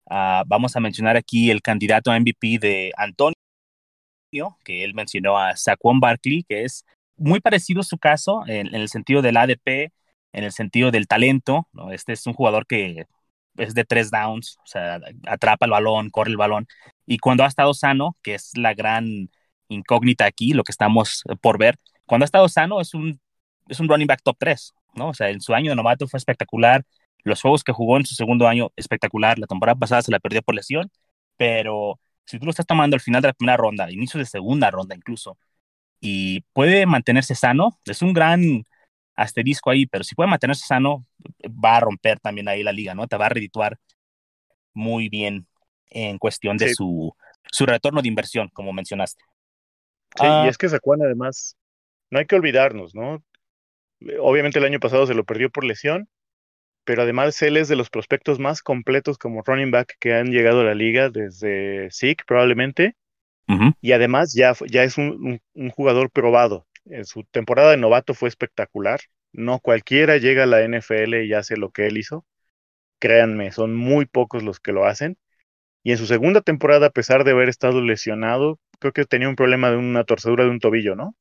uh, 0.10 0.44
vamos 0.46 0.76
a 0.76 0.80
mencionar 0.80 1.18
aquí 1.18 1.52
el 1.52 1.62
candidato 1.62 2.12
a 2.12 2.20
MVP 2.20 2.60
de 2.60 2.92
Antonio 2.98 3.36
que 4.64 4.84
él 4.84 4.94
mencionó 4.94 5.38
a 5.38 5.56
Saquon 5.56 6.00
Barkley, 6.00 6.44
que 6.44 6.64
es 6.64 6.86
muy 7.18 7.40
parecido 7.40 7.84
su 7.84 7.98
caso 7.98 8.44
en, 8.48 8.74
el 8.74 8.90
sentido 8.90 9.22
del 9.22 9.38
ADP, 9.38 9.92
en 10.34 10.44
el 10.44 10.52
sentido 10.52 10.92
del 10.92 11.08
talento. 11.08 11.68
Este 11.92 12.14
es 12.14 12.26
un 12.26 12.34
jugador 12.34 12.66
que 12.66 13.06
es 13.58 13.74
de 13.76 13.86
tres 13.86 14.10
downs, 14.10 14.58
o 14.64 14.66
sea, 14.66 15.00
atrapa 15.28 15.66
el 15.66 15.72
balón, 15.72 16.10
corre 16.10 16.32
el 16.32 16.38
balón. 16.38 16.68
Y 17.06 17.20
cuando 17.20 17.44
ha 17.44 17.48
estado 17.48 17.74
sano, 17.74 18.18
que 18.24 18.36
es 18.36 18.58
la 18.58 18.74
gran 18.74 19.30
incógnita 19.70 20.26
aquí, 20.26 20.54
lo 20.54 20.64
que 20.64 20.72
estamos 20.72 21.24
por 21.42 21.60
ver, 21.60 21.78
cuando 22.06 22.24
ha 22.24 22.26
estado 22.26 22.50
sano 22.50 22.82
es 22.82 22.94
un, 22.94 23.20
es 23.68 23.80
un 23.80 23.88
running 23.88 24.08
back 24.08 24.22
top 24.24 24.38
3, 24.40 24.74
¿no? 24.96 25.10
O 25.10 25.14
sea, 25.14 25.30
en 25.30 25.42
su 25.42 25.54
año 25.54 25.72
de 25.72 25.76
novato 25.76 26.08
fue 26.08 26.18
espectacular, 26.18 26.84
los 27.24 27.42
juegos 27.42 27.64
que 27.64 27.72
jugó 27.72 27.98
en 27.98 28.06
su 28.06 28.16
segundo 28.16 28.48
año, 28.48 28.72
espectacular, 28.76 29.40
la 29.40 29.48
temporada 29.48 29.78
pasada 29.78 30.02
se 30.02 30.12
la 30.12 30.20
perdió 30.20 30.42
por 30.42 30.56
lesión, 30.56 30.92
pero 31.38 32.00
si 32.26 32.40
tú 32.40 32.46
lo 32.46 32.52
estás 32.52 32.66
tomando 32.66 32.96
al 32.96 33.02
final 33.02 33.22
de 33.22 33.30
la 33.30 33.34
primera 33.34 33.58
ronda, 33.58 33.92
inicio 33.92 34.20
de 34.20 34.26
segunda 34.26 34.70
ronda 34.72 34.96
incluso, 34.96 35.38
y 36.00 36.42
puede 36.54 36.86
mantenerse 36.86 37.36
sano, 37.36 37.80
es 37.86 38.02
un 38.02 38.14
gran 38.14 38.66
asterisco 39.16 39.70
ahí, 39.70 39.86
pero 39.86 40.04
si 40.04 40.16
puede 40.16 40.30
mantenerse 40.30 40.66
sano, 40.66 41.06
va 41.46 41.78
a 41.78 41.80
romper 41.80 42.20
también 42.20 42.48
ahí 42.50 42.64
la 42.64 42.72
liga, 42.72 42.94
¿no? 42.94 43.08
Te 43.08 43.16
va 43.18 43.28
a 43.28 43.30
redituar 43.30 43.78
muy 44.74 45.10
bien. 45.10 45.48
en 45.90 46.18
cuestión 46.18 46.58
de 46.58 46.74
su, 46.74 47.16
su 47.52 47.66
retorno 47.66 48.02
de 48.02 48.08
inversión, 48.08 48.50
como 48.50 48.74
mencionaste. 48.74 49.24
Sí, 50.18 50.26
y 50.26 50.28
ah. 50.28 50.48
es 50.48 50.58
que 50.58 50.70
Saquon 50.70 51.04
además, 51.04 51.56
no 52.10 52.20
hay 52.20 52.26
que 52.26 52.36
olvidarnos, 52.36 52.96
¿no? 52.96 53.24
Obviamente 54.20 54.60
el 54.60 54.66
año 54.66 54.80
pasado 54.80 55.06
se 55.06 55.14
lo 55.14 55.24
perdió 55.24 55.50
por 55.50 55.64
lesión, 55.64 56.10
pero 56.84 57.04
además 57.04 57.42
él 57.42 57.58
es 57.58 57.68
de 57.68 57.76
los 57.76 57.90
prospectos 57.90 58.40
más 58.40 58.62
completos 58.62 59.18
como 59.18 59.42
running 59.44 59.72
back 59.72 59.96
que 60.00 60.14
han 60.14 60.32
llegado 60.32 60.62
a 60.62 60.66
la 60.66 60.76
liga 60.76 61.10
desde 61.10 61.90
SIC 61.92 62.26
probablemente. 62.26 62.96
Y 63.82 63.92
además 63.92 64.34
ya, 64.34 64.54
ya 64.68 64.84
es 64.84 64.98
un, 64.98 65.40
jugador 65.76 66.10
probado. 66.10 66.66
En 66.86 67.06
su 67.06 67.24
temporada 67.24 67.72
de 67.72 67.78
novato 67.78 68.14
fue 68.14 68.30
espectacular. 68.30 69.02
No 69.32 69.60
cualquiera 69.60 70.18
llega 70.18 70.44
a 70.44 70.48
la 70.48 70.62
NFL 70.64 71.24
y 71.24 71.34
hace 71.34 71.58
lo 71.58 71.70
que 71.70 71.88
él 71.88 71.98
hizo. 71.98 72.26
Créanme, 73.00 73.52
son 73.52 73.76
muy 73.76 74.06
pocos 74.06 74.44
los 74.44 74.60
que 74.60 74.72
lo 74.72 74.86
hacen. 74.86 75.18
Y 75.84 75.92
en 75.92 75.98
su 75.98 76.08
segunda 76.08 76.42
temporada, 76.42 76.88
a 76.88 76.92
pesar 76.92 77.26
de 77.26 77.32
haber 77.32 77.50
estado 77.50 77.82
lesionado, 77.82 78.60
creo 78.80 78.94
que 78.94 79.06
tenía 79.06 79.30
un 79.30 79.36
problema 79.36 79.70
de 79.70 79.78
una 79.78 80.04
torcedura 80.06 80.46
de 80.46 80.50
un 80.50 80.60
tobillo, 80.60 80.96
¿no? 80.96 81.16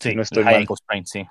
Sí, 0.00 0.14
no 0.14 0.22
estoy 0.22 0.44
mal. 0.44 0.66
sí. 1.04 1.26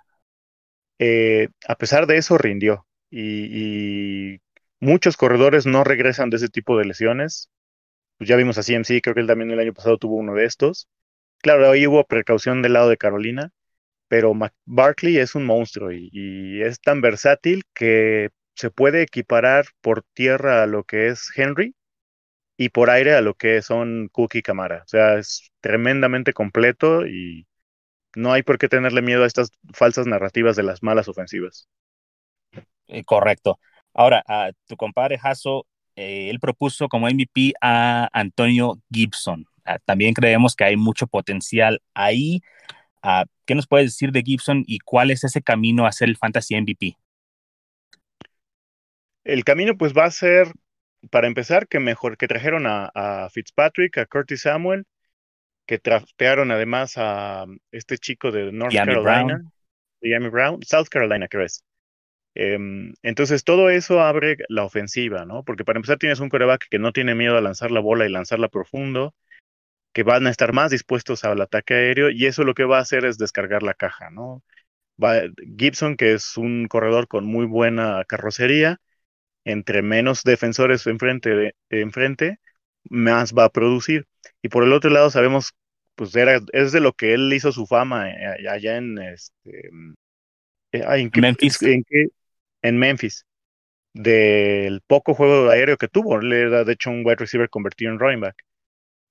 Eh, 1.03 1.49
a 1.67 1.75
pesar 1.75 2.05
de 2.05 2.17
eso, 2.17 2.37
rindió. 2.37 2.85
Y, 3.09 4.39
muchos 4.79 5.17
corredores 5.17 5.65
no 5.65 5.83
regresan 5.83 6.29
de 6.29 6.37
ese 6.37 6.49
tipo 6.49 6.77
de 6.77 6.85
lesiones. 6.85 7.49
Pues 8.17 8.29
ya 8.29 8.35
vimos 8.37 8.57
a 8.57 8.63
CMC, 8.63 9.01
creo 9.01 9.15
que 9.15 9.21
él 9.21 9.27
también 9.27 9.51
el 9.51 9.59
año 9.59 9.73
pasado 9.73 9.97
tuvo 9.97 10.17
uno 10.17 10.35
de 10.35 10.45
estos. 10.45 10.89
Claro, 11.39 11.71
ahí 11.71 11.87
hubo 11.87 12.05
precaución 12.05 12.61
del 12.61 12.73
lado 12.73 12.89
de 12.89 12.97
Carolina, 12.97 13.51
pero 14.09 14.33
Barkley 14.65 15.17
es 15.17 15.35
un 15.35 15.45
monstruo 15.45 15.91
y, 15.91 16.09
y, 16.13 16.61
es 16.63 16.81
tan 16.81 17.01
versátil 17.01 17.63
que 17.73 18.29
se 18.55 18.71
puede 18.71 19.03
equiparar 19.03 19.67
por 19.81 20.03
tierra 20.13 20.63
a 20.63 20.67
lo 20.67 20.83
que 20.83 21.07
es 21.09 21.31
Henry 21.35 21.75
y 22.57 22.69
por 22.69 22.89
aire 22.91 23.15
a 23.15 23.21
lo 23.21 23.35
que 23.35 23.61
son 23.63 24.09
Cook 24.09 24.35
y 24.35 24.43
Camara. 24.43 24.83
O 24.85 24.87
sea, 24.87 25.17
es 25.19 25.51
tremendamente 25.61 26.33
completo 26.33 27.07
y 27.07 27.47
no 28.15 28.33
hay 28.33 28.43
por 28.43 28.57
qué 28.57 28.67
tenerle 28.67 29.01
miedo 29.01 29.23
a 29.23 29.27
estas 29.27 29.51
falsas 29.73 30.07
narrativas 30.07 30.55
de 30.55 30.63
las 30.63 30.83
malas 30.83 31.07
ofensivas. 31.07 31.67
Eh, 32.87 33.03
correcto. 33.03 33.59
Ahora, 33.93 34.23
a 34.27 34.51
tu 34.67 34.75
compadre 34.77 35.17
Jasso, 35.17 35.65
eh, 35.95 36.29
él 36.29 36.39
propuso 36.39 36.87
como 36.87 37.07
MVP 37.07 37.53
a 37.61 38.09
Antonio 38.13 38.79
Gibson. 38.91 39.45
Ah, 39.65 39.79
también 39.83 40.13
creemos 40.13 40.55
que 40.55 40.63
hay 40.63 40.77
mucho 40.77 41.07
potencial 41.07 41.81
ahí. 41.93 42.41
Ah, 43.01 43.25
¿Qué 43.45 43.55
nos 43.55 43.67
puedes 43.67 43.87
decir 43.87 44.11
de 44.11 44.21
Gibson 44.21 44.63
y 44.67 44.79
cuál 44.79 45.11
es 45.11 45.23
ese 45.23 45.41
camino 45.41 45.85
a 45.85 45.91
ser 45.91 46.09
el 46.09 46.17
Fantasy 46.17 46.55
MVP? 46.55 46.97
El 49.23 49.43
camino 49.43 49.77
pues 49.77 49.93
va 49.93 50.05
a 50.05 50.11
ser 50.11 50.51
para 51.09 51.27
empezar, 51.27 51.67
que 51.67 51.79
mejor 51.79 52.17
que 52.17 52.27
trajeron 52.27 52.65
a, 52.67 53.27
Fitzpatrick, 53.31 53.97
a 53.97 54.05
Curtis 54.05 54.41
Samuel, 54.41 54.85
que 55.71 55.79
trastearon 55.79 56.51
además 56.51 56.95
a 56.97 57.45
este 57.71 57.97
chico 57.97 58.29
de 58.29 58.51
North 58.51 58.75
Carolina, 58.75 59.41
Miami 60.01 60.27
Brown, 60.27 60.61
South 60.63 60.87
Carolina, 60.89 61.29
creo 61.29 61.45
es. 61.45 61.63
Em, 62.35 62.93
entonces, 63.03 63.45
todo 63.45 63.69
eso 63.69 64.01
abre 64.01 64.35
la 64.49 64.65
ofensiva, 64.65 65.23
¿no? 65.23 65.45
Porque 65.45 65.63
para 65.63 65.77
empezar 65.77 65.97
tienes 65.97 66.19
un 66.19 66.27
coreback 66.27 66.67
que 66.69 66.77
no 66.77 66.91
tiene 66.91 67.15
miedo 67.15 67.37
a 67.37 67.41
lanzar 67.41 67.71
la 67.71 67.79
bola 67.79 68.05
y 68.05 68.09
lanzarla 68.09 68.49
profundo, 68.49 69.15
que 69.93 70.03
van 70.03 70.27
a 70.27 70.29
estar 70.29 70.51
más 70.51 70.71
dispuestos 70.71 71.23
al 71.23 71.39
ataque 71.39 71.73
aéreo, 71.73 72.09
y 72.09 72.25
eso 72.25 72.43
lo 72.43 72.53
que 72.53 72.65
va 72.65 72.79
a 72.79 72.81
hacer 72.81 73.05
es 73.05 73.17
descargar 73.17 73.63
la 73.63 73.73
caja, 73.73 74.09
¿no? 74.09 74.43
Gibson, 75.57 75.95
que 75.95 76.11
es 76.11 76.35
un 76.35 76.67
corredor 76.67 77.07
con 77.07 77.23
muy 77.23 77.45
buena 77.45 78.03
carrocería, 78.09 78.81
entre 79.45 79.83
menos 79.83 80.23
defensores 80.23 80.85
enfrente, 80.85 81.55
enfrente, 81.69 82.41
más 82.89 83.33
va 83.33 83.45
a 83.45 83.49
producir. 83.49 84.05
Y 84.41 84.49
por 84.49 84.65
el 84.65 84.73
otro 84.73 84.89
lado 84.89 85.09
sabemos, 85.09 85.53
pues 86.01 86.15
era, 86.15 86.39
es 86.51 86.71
de 86.71 86.79
lo 86.79 86.93
que 86.93 87.13
él 87.13 87.31
hizo 87.31 87.51
su 87.51 87.67
fama 87.67 88.09
eh, 88.09 88.49
allá 88.49 88.77
en 88.77 88.97
este 88.97 89.69
eh, 90.71 90.81
en, 90.81 91.11
Memphis. 91.15 91.61
En, 91.61 91.83
en, 92.63 92.79
Memphis. 92.79 93.27
Del 93.93 94.81
poco 94.87 95.13
juego 95.13 95.51
aéreo 95.51 95.77
que 95.77 95.87
tuvo. 95.87 96.19
Él 96.19 96.33
era 96.33 96.63
de 96.63 96.73
hecho 96.73 96.89
un 96.89 97.05
wide 97.05 97.17
receiver 97.17 97.51
convertido 97.51 97.91
en 97.91 97.99
running 97.99 98.19
back. 98.19 98.35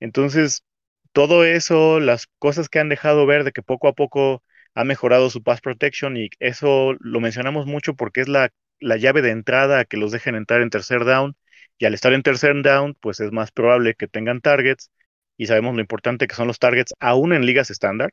Entonces, 0.00 0.64
todo 1.12 1.44
eso, 1.44 2.00
las 2.00 2.26
cosas 2.40 2.68
que 2.68 2.80
han 2.80 2.88
dejado 2.88 3.24
ver 3.24 3.44
de 3.44 3.52
que 3.52 3.62
poco 3.62 3.86
a 3.86 3.92
poco 3.92 4.42
ha 4.74 4.82
mejorado 4.82 5.30
su 5.30 5.44
pass 5.44 5.60
protection 5.60 6.16
y 6.16 6.28
eso 6.40 6.96
lo 6.98 7.20
mencionamos 7.20 7.66
mucho 7.66 7.94
porque 7.94 8.22
es 8.22 8.28
la 8.28 8.50
la 8.80 8.96
llave 8.96 9.22
de 9.22 9.30
entrada 9.30 9.78
a 9.78 9.84
que 9.84 9.96
los 9.96 10.10
dejen 10.10 10.34
entrar 10.34 10.60
en 10.60 10.70
tercer 10.70 11.04
down 11.04 11.36
y 11.78 11.84
al 11.84 11.94
estar 11.94 12.12
en 12.14 12.24
tercer 12.24 12.60
down, 12.64 12.96
pues 13.00 13.20
es 13.20 13.30
más 13.30 13.52
probable 13.52 13.94
que 13.94 14.08
tengan 14.08 14.40
targets 14.40 14.90
y 15.40 15.46
sabemos 15.46 15.74
lo 15.74 15.80
importante 15.80 16.26
que 16.26 16.34
son 16.34 16.48
los 16.48 16.58
targets 16.58 16.92
aún 17.00 17.32
en 17.32 17.46
ligas 17.46 17.70
estándar. 17.70 18.12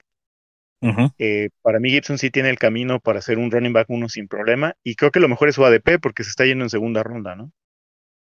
Eh, 1.20 1.50
para 1.62 1.82
mí 1.82 1.90
Gibson 1.90 2.18
sí 2.18 2.32
tiene 2.32 2.50
el 2.50 2.58
camino 2.58 3.02
para 3.02 3.20
ser 3.20 3.38
un 3.38 3.52
running 3.52 3.74
back 3.74 3.90
uno 3.90 4.08
sin 4.08 4.30
problema 4.30 4.76
y 4.82 4.96
creo 4.96 5.12
que 5.12 5.20
lo 5.20 5.28
mejor 5.28 5.50
es 5.50 5.56
su 5.56 5.66
ADP 5.66 6.00
porque 6.02 6.24
se 6.24 6.30
está 6.30 6.46
yendo 6.46 6.64
en 6.64 6.70
segunda 6.70 7.04
ronda, 7.04 7.36
¿no? 7.36 7.52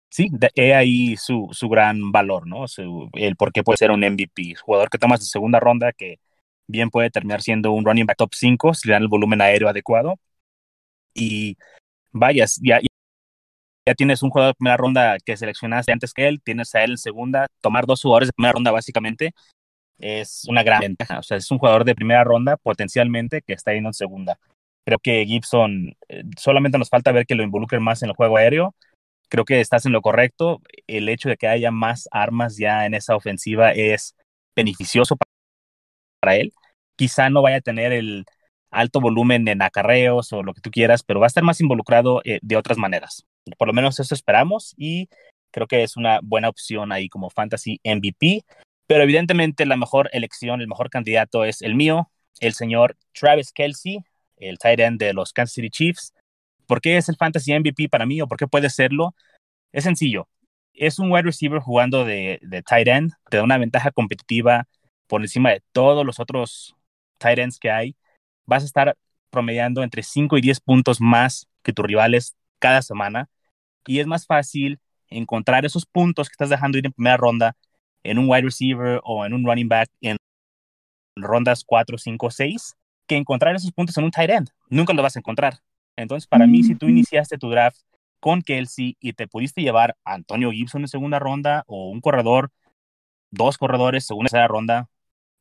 Sí, 0.10 0.31
he 0.55 0.74
ahí 0.74 1.17
su, 1.17 1.50
su 1.51 1.69
gran 1.69 2.12
valor, 2.12 2.48
¿no? 2.48 2.65
el 3.13 3.36
por 3.36 3.51
qué 3.51 3.62
puede 3.62 3.77
ser 3.77 3.91
un 3.91 4.03
MVP, 4.03 4.55
jugador 4.55 4.89
que 4.89 4.98
tomas 4.98 5.19
de 5.19 5.27
segunda 5.27 5.60
ronda 5.60 5.91
que 5.91 6.17
bien 6.65 6.89
puede 6.89 7.12
terminar 7.12 7.43
siendo 7.43 7.72
un 7.74 7.86
running 7.86 8.08
back 8.08 8.17
top 8.17 8.34
5 8.34 8.74
si 8.74 8.88
le 8.88 8.93
dan 8.93 9.03
el 9.03 9.08
volumen 9.08 9.39
aéreo 9.39 9.69
adecuado. 9.69 10.15
Y 11.13 11.58
vayas, 12.12 12.60
ya, 12.63 12.79
ya 13.89 13.96
tienes 13.96 14.22
un 14.22 14.29
jugador 14.29 14.51
de 14.51 14.58
primera 14.58 14.77
ronda 14.77 15.17
que 15.25 15.36
seleccionaste 15.36 15.91
antes 15.91 16.13
que 16.13 16.27
él, 16.27 16.41
tienes 16.43 16.75
a 16.75 16.84
él 16.84 16.91
en 16.91 16.98
segunda, 17.00 17.48
tomar 17.60 17.88
dos 17.88 18.03
jugadores 18.03 18.27
de 18.27 18.34
primera 18.34 18.53
ronda 18.53 18.69
básicamente 18.69 19.34
es 19.98 20.46
una 20.48 20.62
gran 20.62 20.81
ventaja. 20.81 21.17
O 21.17 21.24
sea, 21.24 21.38
es 21.38 21.50
un 21.50 21.58
jugador 21.58 21.86
de 21.86 21.96
primera 21.96 22.24
ronda 22.24 22.55
potencialmente 22.55 23.41
que 23.41 23.53
está 23.53 23.74
yendo 23.74 23.89
en 23.89 23.93
segunda. 23.96 24.39
Creo 24.86 25.00
que 25.00 25.25
Gibson 25.25 25.96
eh, 26.08 26.24
solamente 26.38 26.77
nos 26.77 26.89
falta 26.89 27.12
ver 27.12 27.25
que 27.25 27.34
lo 27.34 27.41
involucren 27.41 27.81
más 27.81 28.03
en 28.03 28.10
el 28.10 28.15
juego 28.15 28.38
aéreo. 28.38 28.75
Creo 29.27 29.43
que 29.43 29.60
estás 29.60 29.88
en 29.88 29.91
lo 29.91 30.01
correcto. 30.01 30.62
El 30.86 31.10
hecho 31.10 31.27
de 31.27 31.38
que 31.38 31.48
haya 31.48 31.72
más 31.72 32.08
armas 32.12 32.58
ya 32.58 32.86
en 32.86 32.93
esa 32.93 33.15
ofensiva 33.15 33.72
es 33.72 34.15
beneficioso 34.55 35.17
para 36.22 36.36
él. 36.36 36.53
Quizá 36.96 37.31
no 37.31 37.41
vaya 37.41 37.58
a 37.58 37.62
tener 37.62 37.91
el, 37.91 38.25
alto 38.72 39.01
volumen 39.01 39.48
en 39.48 39.62
acarreos 39.62 40.31
o 40.34 40.43
lo 40.43 40.53
que 40.53 40.62
tú 40.62 40.72
quieras, 40.72 41.03
pero 41.03 41.19
va 41.19 41.25
a 41.25 41.27
estar 41.27 41.43
más 41.43 41.62
involucrado 41.62 42.22
eh, 42.24 42.39
de 42.41 42.55
otras 42.55 42.77
maneras. 42.77 43.25
Por 43.58 43.68
lo 43.68 43.74
menos 43.74 44.00
eso 44.00 44.13
esperamos 44.13 44.74
y 44.77 45.10
creo 45.51 45.68
que 45.68 45.84
es 45.84 45.98
una 45.98 46.20
buena 46.22 46.50
opción 46.50 46.91
ahí 46.91 47.10
como 47.10 47.29
Fantasy 47.29 47.79
MVP. 47.84 48.44
Pero 48.88 49.03
evidentemente 49.03 49.65
la 49.65 49.77
mejor 49.77 50.10
elección, 50.13 50.62
el 50.62 50.68
mejor 50.68 50.89
candidato 50.89 51.46
es 51.46 51.62
el 51.62 51.75
mío, 51.75 52.10
el 52.39 52.53
señor 52.53 52.98
Travis 53.13 53.51
Kelsey, 53.51 54.00
el 54.38 54.58
tight 54.58 54.79
end 54.79 55.00
de 55.00 55.13
los 55.13 55.34
Kansas 55.34 55.53
City 55.53 55.70
Chiefs. 55.70 56.13
¿Por 56.65 56.82
qué 56.82 56.98
es 56.98 57.10
el 57.10 57.15
Fantasy 57.15 57.53
MVP 57.53 57.89
para 57.89 58.06
mí 58.06 58.22
o 58.22 58.27
por 58.27 58.38
qué 58.38 58.48
puede 58.48 58.70
serlo? 58.70 59.13
Es 59.72 59.84
sencillo. 59.84 60.27
Es 60.74 60.98
un 61.00 61.12
wide 61.12 61.24
receiver 61.24 61.60
jugando 61.60 62.06
de, 62.06 62.39
tight 62.68 62.88
end, 62.88 63.12
te 63.29 63.38
da 63.38 63.44
una 63.44 63.58
ventaja 63.58 63.91
competitiva 63.91 64.68
por 65.08 65.22
encima 65.22 65.51
de 65.51 65.62
todos 65.72 66.06
los 66.06 66.20
otros 66.20 66.75
tight 67.18 67.39
ends 67.39 67.60
que 67.60 67.72
hay 67.72 67.96
vas 68.50 68.63
a 68.63 68.65
estar 68.65 68.98
promediando 69.29 69.84
entre 69.84 70.03
5 70.03 70.38
y 70.38 70.41
10 70.41 70.60
puntos 70.60 71.00
más 71.00 71.48
que 71.62 71.72
tus 71.72 71.86
rivales 71.86 72.36
cada 72.58 72.82
semana. 72.82 73.29
Y 73.86 74.00
es 74.00 74.08
más 74.08 74.26
fácil 74.26 74.80
encontrar 75.10 75.66
esos 75.66 75.86
puntos 75.86 76.28
que 76.30 76.34
estás 76.34 76.50
dejando 76.50 76.78
ir 76.78 76.86
en 76.86 76.94
primera 76.94 77.18
ronda 77.18 77.56
en 78.04 78.20
un 78.20 78.30
wide 78.30 78.44
receiver 78.44 79.02
o 79.04 79.26
en 79.26 79.34
un 79.34 79.46
running 79.46 79.68
back 79.68 79.90
en 80.02 80.18
rondas 81.16 81.64
4, 81.66 81.98
5, 81.98 82.32
6 82.32 82.76
que 83.08 83.18
encontrar 83.18 83.56
esos 83.56 83.72
puntos 83.72 83.98
en 83.98 84.06
un 84.06 84.12
tight 84.12 84.30
end. 84.30 84.50
Nunca 84.70 84.94
lo 84.94 85.02
vas 85.02 85.16
a 85.16 85.20
encontrar. 85.20 85.60
Entonces, 85.96 86.28
para 86.28 86.48
mí, 86.48 86.64
si 86.64 86.76
tú 86.76 86.88
iniciaste 86.88 87.38
tu 87.38 87.50
draft 87.50 87.82
con 88.20 88.42
Kelsey 88.42 88.96
y 89.00 89.14
te 89.14 89.28
pudiste 89.28 89.62
llevar 89.62 89.98
a 90.06 90.14
Antonio 90.14 90.52
Gibson 90.52 90.82
en 90.82 90.88
segunda 90.88 91.20
ronda 91.20 91.64
o 91.68 91.90
un 91.90 92.00
corredor, 92.00 92.52
dos 93.32 93.58
corredores 93.58 94.06
segunda 94.06 94.30
tercera 94.30 94.48
ronda, 94.48 94.90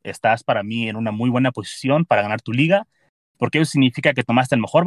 estás 0.02 0.42
para 0.42 0.62
mí 0.62 0.88
en 0.88 0.97
una 0.97 1.12
muy 1.12 1.30
buena 1.30 1.52
posición 1.52 2.04
para 2.04 2.23
ganar 2.23 2.40
tu 2.40 2.52
liga 2.52 2.87
porque 3.38 3.59
eso 3.59 3.71
significa 3.71 4.12
que 4.12 4.25
tomaste 4.25 4.54
el 4.54 4.61
mejor 4.61 4.85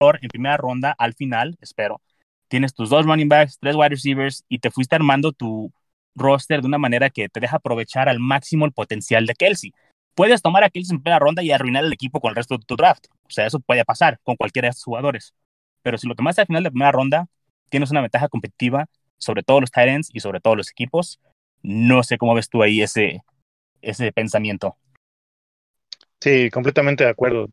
valor 0.00 0.18
en 0.22 0.28
primera 0.28 0.56
ronda 0.56 0.94
al 0.96 1.14
final, 1.14 1.56
espero. 1.60 2.00
Tienes 2.48 2.74
tus 2.74 2.90
dos 2.90 3.06
running 3.06 3.28
backs, 3.28 3.58
tres 3.60 3.76
wide 3.76 3.90
receivers 3.90 4.44
y 4.48 4.58
te 4.58 4.70
fuiste 4.70 4.96
armando 4.96 5.32
tu 5.32 5.72
roster 6.14 6.60
de 6.60 6.66
una 6.66 6.78
manera 6.78 7.10
que 7.10 7.28
te 7.28 7.40
deja 7.40 7.56
aprovechar 7.56 8.08
al 8.08 8.18
máximo 8.18 8.64
el 8.64 8.72
potencial 8.72 9.26
de 9.26 9.34
Kelsey. 9.34 9.72
Puedes 10.14 10.42
tomar 10.42 10.64
a 10.64 10.70
Kelsey 10.70 10.96
en 10.96 11.02
primera 11.02 11.18
ronda 11.18 11.42
y 11.42 11.52
arruinar 11.52 11.84
el 11.84 11.92
equipo 11.92 12.20
con 12.20 12.30
el 12.30 12.36
resto 12.36 12.56
de 12.58 12.64
tu 12.64 12.74
draft. 12.76 13.06
O 13.24 13.30
sea, 13.30 13.46
eso 13.46 13.60
puede 13.60 13.84
pasar 13.84 14.18
con 14.24 14.36
cualquiera 14.36 14.66
de 14.66 14.70
estos 14.70 14.84
jugadores. 14.84 15.34
Pero 15.82 15.96
si 15.98 16.08
lo 16.08 16.14
tomaste 16.14 16.40
al 16.40 16.46
final 16.46 16.64
de 16.64 16.70
primera 16.70 16.90
ronda, 16.90 17.28
tienes 17.68 17.90
una 17.90 18.00
ventaja 18.00 18.28
competitiva 18.28 18.86
sobre 19.18 19.42
todos 19.42 19.60
los 19.60 19.70
Titans 19.70 20.10
y 20.12 20.20
sobre 20.20 20.40
todos 20.40 20.56
los 20.56 20.70
equipos. 20.70 21.20
No 21.62 22.02
sé 22.02 22.18
cómo 22.18 22.34
ves 22.34 22.48
tú 22.48 22.62
ahí 22.62 22.82
ese, 22.82 23.22
ese 23.82 24.10
pensamiento. 24.12 24.76
Sí, 26.20 26.50
completamente 26.50 27.04
de 27.04 27.10
acuerdo. 27.10 27.48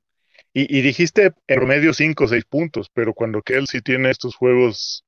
Y, 0.58 0.82
dijiste 0.82 1.34
en 1.48 1.58
promedio 1.58 1.94
5 1.94 2.24
o 2.24 2.28
6 2.30 2.46
puntos, 2.46 2.90
pero 2.94 3.14
cuando 3.14 3.42
Kelsey 3.42 3.82
tiene 3.82 4.10
estos 4.10 4.38
juegos 4.38 5.04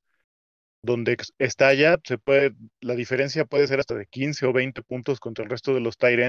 donde 0.82 1.16
está 1.38 1.72
ya, 1.72 1.96
se 2.04 2.18
puede, 2.18 2.52
la 2.82 2.94
diferencia 2.94 3.46
puede 3.46 3.66
ser 3.66 3.80
hasta 3.80 3.94
de 3.94 4.04
15 4.04 4.44
o 4.44 4.52
20 4.52 4.82
puntos 4.82 5.20
contra 5.20 5.44
el 5.44 5.50
resto 5.50 5.72
de 5.72 5.80
los 5.80 5.96
tight 5.96 6.20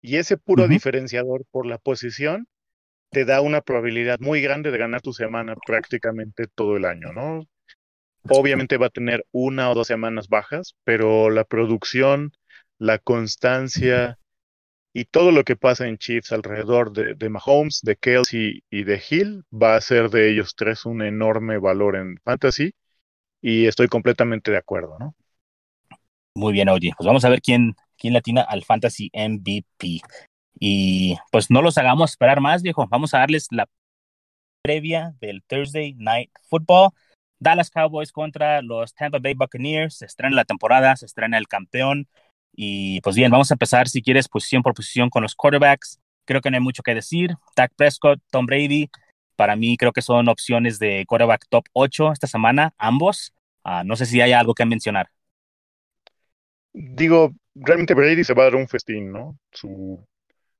Y 0.00 0.16
ese 0.16 0.38
puro 0.38 0.66
diferenciador 0.66 1.44
por 1.50 1.66
la 1.66 1.76
posición 1.76 2.48
te 3.10 3.26
da 3.26 3.42
una 3.42 3.60
probabilidad 3.60 4.18
muy 4.18 4.40
grande 4.40 4.70
de 4.70 4.78
ganar 4.78 5.02
tu 5.02 5.12
semana 5.12 5.54
prácticamente 5.66 6.46
todo 6.46 6.78
el 6.78 6.86
año, 6.86 7.12
¿no? 7.12 7.46
Obviamente 8.30 8.78
va 8.78 8.86
a 8.86 8.90
tener 8.90 9.26
una 9.30 9.70
o 9.70 9.74
dos 9.74 9.88
semanas 9.88 10.28
bajas, 10.28 10.74
pero 10.84 11.28
la 11.28 11.44
producción, 11.44 12.32
la 12.78 12.96
constancia 12.96 14.18
y 14.92 15.06
todo 15.06 15.32
lo 15.32 15.44
que 15.44 15.56
pasa 15.56 15.86
en 15.86 15.98
Chiefs 15.98 16.32
alrededor 16.32 16.92
de, 16.92 17.14
de 17.14 17.28
Mahomes, 17.28 17.80
de 17.82 17.96
Kelsey 17.96 18.62
y 18.70 18.84
de 18.84 19.02
Hill 19.08 19.44
va 19.52 19.76
a 19.76 19.80
ser 19.80 20.10
de 20.10 20.30
ellos 20.30 20.54
tres 20.54 20.84
un 20.84 21.02
enorme 21.02 21.58
valor 21.58 21.96
en 21.96 22.18
fantasy 22.24 22.74
y 23.40 23.66
estoy 23.66 23.88
completamente 23.88 24.50
de 24.50 24.58
acuerdo, 24.58 24.96
¿no? 24.98 25.14
Muy 26.34 26.52
bien, 26.52 26.68
oye, 26.68 26.92
pues 26.96 27.06
vamos 27.06 27.24
a 27.24 27.28
ver 27.28 27.42
quién, 27.42 27.74
quién 27.98 28.14
latina 28.14 28.42
al 28.42 28.64
Fantasy 28.64 29.10
MVP. 29.12 30.00
Y 30.58 31.16
pues 31.30 31.50
no 31.50 31.60
los 31.60 31.76
hagamos 31.76 32.10
esperar 32.10 32.40
más, 32.40 32.62
viejo. 32.62 32.86
Vamos 32.88 33.12
a 33.12 33.18
darles 33.18 33.48
la 33.50 33.68
previa 34.62 35.14
del 35.20 35.42
Thursday 35.42 35.94
Night 35.98 36.30
Football. 36.48 36.90
Dallas 37.38 37.70
Cowboys 37.70 38.12
contra 38.12 38.62
los 38.62 38.94
Tampa 38.94 39.18
Bay 39.18 39.34
Buccaneers. 39.34 39.96
Se 39.98 40.06
estrena 40.06 40.36
la 40.36 40.44
temporada, 40.44 40.96
se 40.96 41.06
estrena 41.06 41.36
el 41.36 41.48
campeón. 41.48 42.08
Y 42.52 43.00
pues 43.00 43.16
bien, 43.16 43.30
vamos 43.30 43.50
a 43.50 43.54
empezar, 43.54 43.88
si 43.88 44.02
quieres, 44.02 44.28
posición 44.28 44.62
por 44.62 44.74
posición 44.74 45.10
con 45.10 45.22
los 45.22 45.34
quarterbacks. 45.34 46.00
Creo 46.24 46.40
que 46.40 46.50
no 46.50 46.56
hay 46.56 46.62
mucho 46.62 46.82
que 46.82 46.94
decir. 46.94 47.34
Dak 47.56 47.72
Prescott, 47.76 48.20
Tom 48.30 48.46
Brady. 48.46 48.90
Para 49.36 49.56
mí 49.56 49.76
creo 49.76 49.92
que 49.92 50.02
son 50.02 50.28
opciones 50.28 50.78
de 50.78 51.04
quarterback 51.06 51.46
top 51.48 51.64
8 51.72 52.12
esta 52.12 52.26
semana, 52.26 52.74
ambos. 52.78 53.34
Ah, 53.64 53.82
no 53.84 53.96
sé 53.96 54.06
si 54.06 54.20
hay 54.20 54.32
algo 54.32 54.54
que 54.54 54.66
mencionar. 54.66 55.08
Digo, 56.72 57.32
realmente 57.54 57.94
Brady 57.94 58.24
se 58.24 58.34
va 58.34 58.42
a 58.42 58.46
dar 58.46 58.56
un 58.56 58.68
festín, 58.68 59.12
¿no? 59.12 59.38
Su 59.50 60.06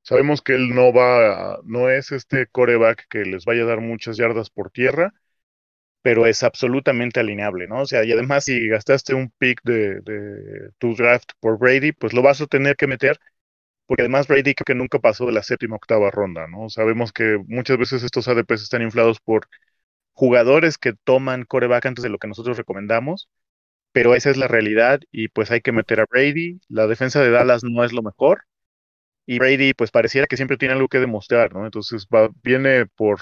Sabemos 0.02 0.42
que 0.42 0.54
él 0.54 0.74
no 0.74 0.92
va, 0.92 1.60
no 1.64 1.88
es 1.88 2.10
este 2.10 2.46
coreback 2.48 3.06
que 3.08 3.24
les 3.24 3.44
vaya 3.44 3.62
a 3.62 3.66
dar 3.66 3.80
muchas 3.80 4.16
yardas 4.16 4.50
por 4.50 4.70
tierra, 4.70 5.14
pero 6.02 6.26
es 6.26 6.42
absolutamente 6.42 7.20
alineable, 7.20 7.68
¿no? 7.68 7.82
O 7.82 7.86
sea, 7.86 8.04
y 8.04 8.12
además 8.12 8.44
si 8.44 8.68
gastaste 8.68 9.14
un 9.14 9.30
pick 9.38 9.60
de, 9.64 10.00
tu 10.78 10.94
draft 10.96 11.30
por 11.40 11.58
Brady, 11.58 11.92
pues 11.92 12.12
lo 12.12 12.22
vas 12.22 12.40
a 12.40 12.46
tener 12.46 12.76
que 12.76 12.86
meter, 12.88 13.18
porque 13.86 14.02
además 14.02 14.28
Brady 14.28 14.54
creo 14.54 14.64
que 14.66 14.74
nunca 14.74 14.98
pasó 15.00 15.26
de 15.26 15.32
la 15.32 15.42
séptima 15.42 15.76
octava 15.76 16.10
ronda, 16.10 16.46
¿no? 16.48 16.68
Sabemos 16.70 17.12
que 17.12 17.38
muchas 17.48 17.78
veces 17.78 18.02
estos 18.04 18.28
ADPs 18.28 18.62
están 18.62 18.82
inflados 18.82 19.20
por 19.20 19.48
jugadores 20.14 20.78
que 20.78 20.94
toman 21.04 21.44
coreback 21.44 21.86
antes 21.86 22.02
de 22.04 22.10
lo 22.10 22.18
que 22.18 22.28
nosotros 22.28 22.56
recomendamos, 22.58 23.30
pero 23.92 24.14
esa 24.14 24.30
es 24.30 24.36
la 24.38 24.48
realidad 24.48 25.00
y 25.12 25.28
pues 25.28 25.50
hay 25.50 25.62
que 25.62 25.72
meter 25.72 26.00
a 26.00 26.06
Brady. 26.10 26.60
La 26.68 26.86
defensa 26.86 27.22
de 27.22 27.30
Dallas 27.30 27.64
no 27.64 27.84
es 27.84 27.92
lo 27.92 28.02
mejor, 28.02 28.44
y 29.26 29.38
Brady 29.38 29.74
pues 29.74 29.90
pareciera 29.90 30.26
que 30.26 30.36
siempre 30.36 30.56
tiene 30.56 30.74
algo 30.74 30.88
que 30.88 31.00
demostrar, 31.00 31.54
¿no? 31.54 31.64
Entonces 31.64 32.06
va, 32.12 32.30
viene 32.42 32.86
por, 32.86 33.20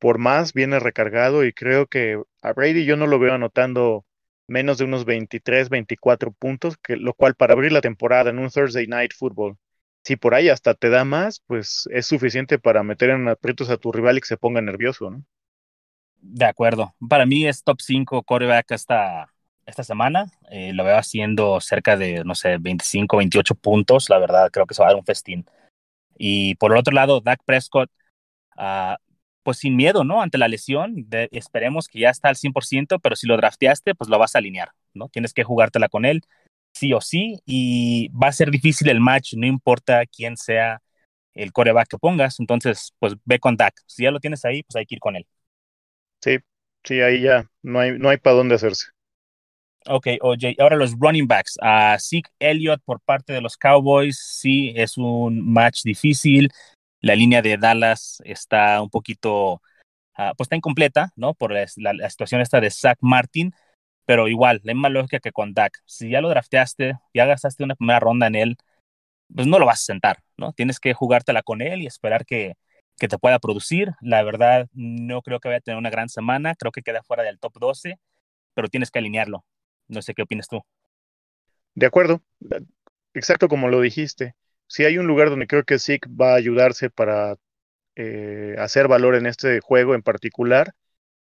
por 0.00 0.18
más, 0.18 0.52
viene 0.54 0.80
recargado 0.80 1.44
y 1.44 1.52
creo 1.52 1.86
que 1.86 2.20
a 2.42 2.52
Brady 2.52 2.84
yo 2.84 2.96
no 2.96 3.06
lo 3.06 3.18
veo 3.18 3.34
anotando 3.34 4.04
menos 4.48 4.78
de 4.78 4.84
unos 4.84 5.04
23, 5.04 5.68
24 5.68 6.32
puntos, 6.32 6.76
lo 6.88 7.14
cual 7.14 7.34
para 7.36 7.52
abrir 7.52 7.70
la 7.70 7.82
temporada 7.82 8.30
en 8.30 8.38
un 8.38 8.50
Thursday 8.50 8.86
Night 8.88 9.12
Football, 9.16 9.56
si 10.02 10.16
por 10.16 10.34
ahí 10.34 10.48
hasta 10.48 10.74
te 10.74 10.88
da 10.88 11.04
más, 11.04 11.42
pues 11.46 11.88
es 11.92 12.06
suficiente 12.06 12.58
para 12.58 12.82
meter 12.82 13.10
en 13.10 13.28
aprietos 13.28 13.70
a 13.70 13.76
tu 13.76 13.92
rival 13.92 14.16
y 14.16 14.20
que 14.20 14.26
se 14.26 14.38
ponga 14.38 14.60
nervioso, 14.62 15.10
¿no? 15.10 15.22
De 16.22 16.46
acuerdo. 16.46 16.94
Para 17.08 17.26
mí 17.26 17.46
es 17.46 17.62
top 17.62 17.80
5 17.80 18.22
coreback 18.22 18.72
hasta 18.72 19.32
esta 19.66 19.84
semana. 19.84 20.32
Eh, 20.50 20.72
lo 20.72 20.84
veo 20.84 20.96
haciendo 20.96 21.60
cerca 21.60 21.96
de, 21.96 22.24
no 22.24 22.34
sé, 22.34 22.56
25, 22.58 23.18
28 23.18 23.54
puntos. 23.54 24.08
La 24.08 24.18
verdad, 24.18 24.50
creo 24.50 24.66
que 24.66 24.74
se 24.74 24.82
va 24.82 24.88
a 24.88 24.90
dar 24.92 24.98
un 24.98 25.04
festín. 25.04 25.46
Y 26.18 26.54
por 26.56 26.72
el 26.72 26.78
otro 26.78 26.94
lado, 26.94 27.20
Dak 27.20 27.42
Prescott, 27.44 27.90
uh, 28.56 28.96
pues 29.42 29.58
sin 29.58 29.76
miedo, 29.76 30.04
¿no? 30.04 30.22
Ante 30.22 30.38
la 30.38 30.48
lesión, 30.48 31.06
esperemos 31.30 31.88
que 31.88 32.00
ya 32.00 32.10
está 32.10 32.28
al 32.28 32.36
100%, 32.36 32.98
pero 32.98 33.16
si 33.16 33.26
lo 33.26 33.36
drafteaste, 33.36 33.94
pues 33.94 34.10
lo 34.10 34.18
vas 34.18 34.34
a 34.34 34.38
alinear, 34.38 34.70
¿no? 34.94 35.08
Tienes 35.08 35.32
que 35.32 35.44
jugártela 35.44 35.88
con 35.88 36.04
él, 36.04 36.22
sí 36.72 36.92
o 36.92 37.00
sí, 37.00 37.38
y 37.46 38.08
va 38.08 38.28
a 38.28 38.32
ser 38.32 38.50
difícil 38.50 38.88
el 38.88 39.00
match, 39.00 39.34
no 39.34 39.46
importa 39.46 40.04
quién 40.06 40.36
sea 40.36 40.82
el 41.34 41.52
coreback 41.52 41.88
que 41.88 41.98
pongas, 41.98 42.40
entonces, 42.40 42.92
pues 42.98 43.14
ve 43.24 43.38
con 43.38 43.56
Dak. 43.56 43.74
Si 43.86 44.02
ya 44.02 44.10
lo 44.10 44.20
tienes 44.20 44.44
ahí, 44.44 44.62
pues 44.62 44.76
hay 44.76 44.86
que 44.86 44.96
ir 44.96 45.00
con 45.00 45.16
él. 45.16 45.26
Sí, 46.22 46.38
sí, 46.84 47.00
ahí 47.00 47.22
ya 47.22 47.48
no 47.62 47.80
hay, 47.80 47.98
no 47.98 48.08
hay 48.08 48.18
para 48.18 48.36
dónde 48.36 48.56
hacerse. 48.56 48.86
Ok, 49.86 50.08
OJ. 50.20 50.56
Ahora 50.58 50.76
los 50.76 50.94
running 50.98 51.26
backs. 51.26 51.56
Uh, 51.62 51.98
Zeke 51.98 52.30
Elliott 52.38 52.82
por 52.84 53.00
parte 53.00 53.32
de 53.32 53.40
los 53.40 53.56
Cowboys, 53.56 54.18
sí, 54.18 54.74
es 54.76 54.98
un 54.98 55.40
match 55.50 55.82
difícil. 55.84 56.50
La 57.00 57.14
línea 57.14 57.42
de 57.42 57.56
Dallas 57.56 58.22
está 58.24 58.82
un 58.82 58.90
poquito, 58.90 59.62
ah, 60.14 60.34
pues 60.36 60.46
está 60.46 60.56
incompleta, 60.56 61.12
¿no? 61.16 61.34
Por 61.34 61.52
la, 61.52 61.66
situación 61.66 62.40
esta 62.40 62.60
de 62.60 62.70
Zach 62.70 62.98
Martin, 63.00 63.52
pero 64.04 64.28
igual, 64.28 64.60
la 64.64 64.74
misma 64.74 64.88
lógica 64.88 65.20
que 65.20 65.32
con 65.32 65.54
Dak. 65.54 65.78
Si 65.86 66.10
ya 66.10 66.20
lo 66.20 66.28
drafteaste, 66.28 66.94
ya 67.14 67.26
gastaste 67.26 67.64
una 67.64 67.76
primera 67.76 68.00
ronda 68.00 68.26
en 68.26 68.34
él, 68.34 68.56
pues 69.34 69.46
no 69.46 69.58
lo 69.58 69.66
vas 69.66 69.82
a 69.82 69.84
sentar, 69.84 70.22
¿no? 70.36 70.52
Tienes 70.52 70.80
que 70.80 70.94
jugártela 70.94 71.42
con 71.42 71.62
él 71.62 71.82
y 71.82 71.86
esperar 71.86 72.26
que, 72.26 72.54
que 72.98 73.08
te 73.08 73.18
pueda 73.18 73.38
producir. 73.38 73.92
La 74.00 74.22
verdad, 74.22 74.68
no 74.72 75.22
creo 75.22 75.40
que 75.40 75.48
vaya 75.48 75.58
a 75.58 75.62
tener 75.62 75.78
una 75.78 75.90
gran 75.90 76.08
semana, 76.08 76.54
creo 76.56 76.72
que 76.72 76.82
queda 76.82 77.02
fuera 77.02 77.22
del 77.22 77.38
top 77.38 77.54
12, 77.58 77.98
pero 78.54 78.68
tienes 78.68 78.90
que 78.90 78.98
alinearlo. 78.98 79.44
No 79.88 80.02
sé 80.02 80.14
qué 80.14 80.22
opinas 80.22 80.48
tú. 80.48 80.62
De 81.74 81.86
acuerdo, 81.86 82.22
exacto 83.14 83.48
como 83.48 83.68
lo 83.68 83.80
dijiste. 83.80 84.34
Si 84.70 84.84
hay 84.84 84.98
un 84.98 85.08
lugar 85.08 85.30
donde 85.30 85.48
creo 85.48 85.64
que 85.64 85.80
SIC 85.80 86.06
va 86.08 86.32
a 86.32 86.36
ayudarse 86.36 86.90
para 86.90 87.34
eh, 87.96 88.54
hacer 88.56 88.86
valor 88.86 89.16
en 89.16 89.26
este 89.26 89.58
juego 89.58 89.96
en 89.96 90.02
particular, 90.02 90.74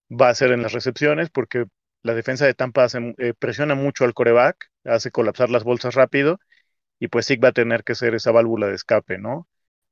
va 0.09 0.29
a 0.29 0.35
ser 0.35 0.51
en 0.51 0.63
las 0.63 0.73
recepciones, 0.73 1.29
porque 1.29 1.65
la 2.01 2.15
defensa 2.15 2.47
de 2.47 2.55
Tampa 2.55 2.87
eh, 3.19 3.33
presiona 3.37 3.75
mucho 3.75 4.05
al 4.05 4.15
coreback, 4.15 4.71
hace 4.85 5.11
colapsar 5.11 5.51
las 5.51 5.63
bolsas 5.63 5.93
rápido, 5.93 6.39
y 6.99 7.09
pues 7.09 7.27
SIC 7.27 7.43
va 7.43 7.49
a 7.49 7.51
tener 7.53 7.83
que 7.83 7.93
ser 7.93 8.15
esa 8.15 8.31
válvula 8.31 8.67
de 8.67 8.73
escape, 8.75 9.19
¿no? 9.19 9.47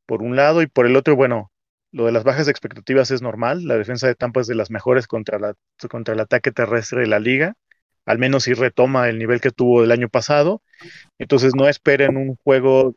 Por 0.08 0.24
un 0.24 0.36
lado, 0.36 0.64
y 0.64 0.68
por 0.68 0.88
el 0.88 0.96
otro, 0.96 1.16
bueno, 1.16 1.52
lo 1.92 2.08
de 2.08 2.14
las 2.14 2.24
bajas 2.24 2.48
expectativas 2.48 3.12
es 3.12 3.22
normal, 3.22 3.66
la 3.66 3.78
defensa 3.78 4.08
de 4.08 4.16
Tampa 4.16 4.42
es 4.42 4.48
de 4.48 4.56
las 4.56 4.72
mejores 4.72 5.06
contra, 5.08 5.38
la, 5.38 5.54
contra 5.92 6.16
el 6.16 6.20
ataque 6.20 6.52
terrestre 6.52 7.02
de 7.02 7.08
la 7.08 7.20
liga, 7.20 7.54
al 8.06 8.18
menos 8.18 8.46
si 8.46 8.54
retoma 8.56 9.08
el 9.10 9.20
nivel 9.20 9.40
que 9.40 9.52
tuvo 9.52 9.84
el 9.84 9.92
año 9.92 10.10
pasado. 10.10 10.64
Entonces 11.20 11.56
no 11.56 11.68
esperen 11.68 12.18
un 12.18 12.38
juego 12.44 12.96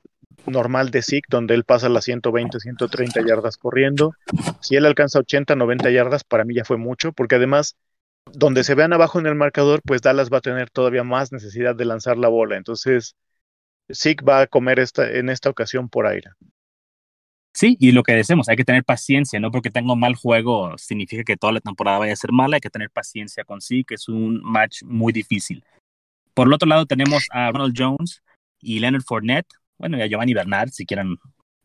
normal 0.51 0.91
de 0.91 1.03
SIC 1.03 1.27
donde 1.29 1.55
él 1.55 1.65
pasa 1.65 1.89
las 1.89 2.05
120, 2.05 2.61
130 2.61 3.21
yardas 3.27 3.57
corriendo. 3.57 4.15
Si 4.61 4.77
él 4.77 4.87
alcanza 4.87 5.19
80, 5.21 5.57
90 5.57 5.91
yardas, 5.91 6.25
para 6.25 6.45
mí 6.45 6.55
ya 6.55 6.65
fue 6.65 6.77
mucho, 6.77 7.13
porque 7.13 7.37
además, 7.37 7.77
donde 8.33 8.65
se 8.65 8.75
vean 8.75 8.93
abajo 8.93 9.19
en 9.19 9.27
el 9.27 9.35
marcador, 9.35 9.81
pues 9.85 10.03
Dallas 10.03 10.31
va 10.33 10.39
a 10.39 10.43
tener 10.43 10.71
todavía 10.71 11.05
más 11.05 11.33
necesidad 11.33 11.75
de 11.75 11.85
lanzar 11.85 12.19
la 12.19 12.29
bola. 12.29 12.57
Entonces, 12.57 13.17
SIC 13.89 14.27
va 14.27 14.43
a 14.43 14.47
comer 14.47 14.79
esta, 14.79 15.11
en 15.11 15.29
esta 15.29 15.51
ocasión 15.51 15.89
por 15.89 16.07
aire. 16.07 16.31
Sí, 17.55 17.77
y 17.81 17.91
lo 17.91 18.05
que 18.05 18.13
decimos, 18.13 18.49
hay 18.49 18.57
que 18.57 18.65
tener 18.65 18.85
paciencia, 18.85 19.41
no 19.41 19.51
porque 19.51 19.71
tengo 19.71 19.97
mal 19.97 20.15
juego 20.15 20.79
significa 20.79 21.25
que 21.25 21.37
toda 21.37 21.53
la 21.55 21.61
temporada 21.61 21.99
vaya 21.99 22.13
a 22.13 22.17
ser 22.17 22.31
mala, 22.31 22.57
hay 22.57 22.61
que 22.61 22.71
tener 22.71 22.89
paciencia 22.89 23.43
con 23.43 23.61
sí, 23.61 23.83
que 23.83 23.95
es 23.95 24.09
un 24.09 24.41
match 24.45 24.83
muy 24.85 25.13
difícil. 25.13 25.65
Por 26.35 26.47
el 26.47 26.53
otro 26.53 26.69
lado 26.69 26.87
tenemos 26.87 27.27
a 27.33 27.51
Ronald 27.51 27.75
Jones 27.77 28.23
y 28.61 28.79
Leonard 28.79 29.03
Fournette, 29.03 29.49
bueno, 29.79 29.97
y 29.99 30.03
a 30.03 30.07
Giovanni 30.07 30.35
Bernard, 30.35 30.71
si 30.71 30.87
quieren 30.87 31.17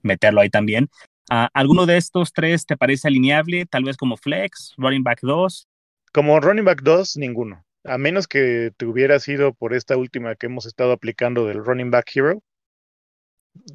meterlo 0.02 0.41
ahí 0.41 0.49
también. 0.49 0.89
Uh, 1.32 1.47
¿Alguno 1.54 1.86
de 1.86 1.97
estos 1.97 2.34
tres 2.34 2.65
te 2.65 2.78
parece 2.78 3.08
alineable? 3.08 3.65
Tal 3.65 3.84
vez 3.84 3.97
como 3.97 4.17
flex, 4.17 4.73
running 4.78 5.04
back 5.04 5.19
2. 5.21 5.67
Como 6.12 6.39
running 6.39 6.65
back 6.65 6.82
2, 6.82 7.17
ninguno. 7.17 7.65
A 7.86 7.97
menos 7.97 8.28
que 8.28 8.71
te 8.78 8.86
hubiera 8.86 9.19
sido 9.19 9.54
por 9.54 9.73
esta 9.73 9.97
última 9.97 10.36
que 10.36 10.45
hemos 10.45 10.65
estado 10.65 10.91
aplicando 10.91 11.47
del 11.47 11.63
running 11.63 11.91
back 11.91 12.12
hero, 12.15 12.43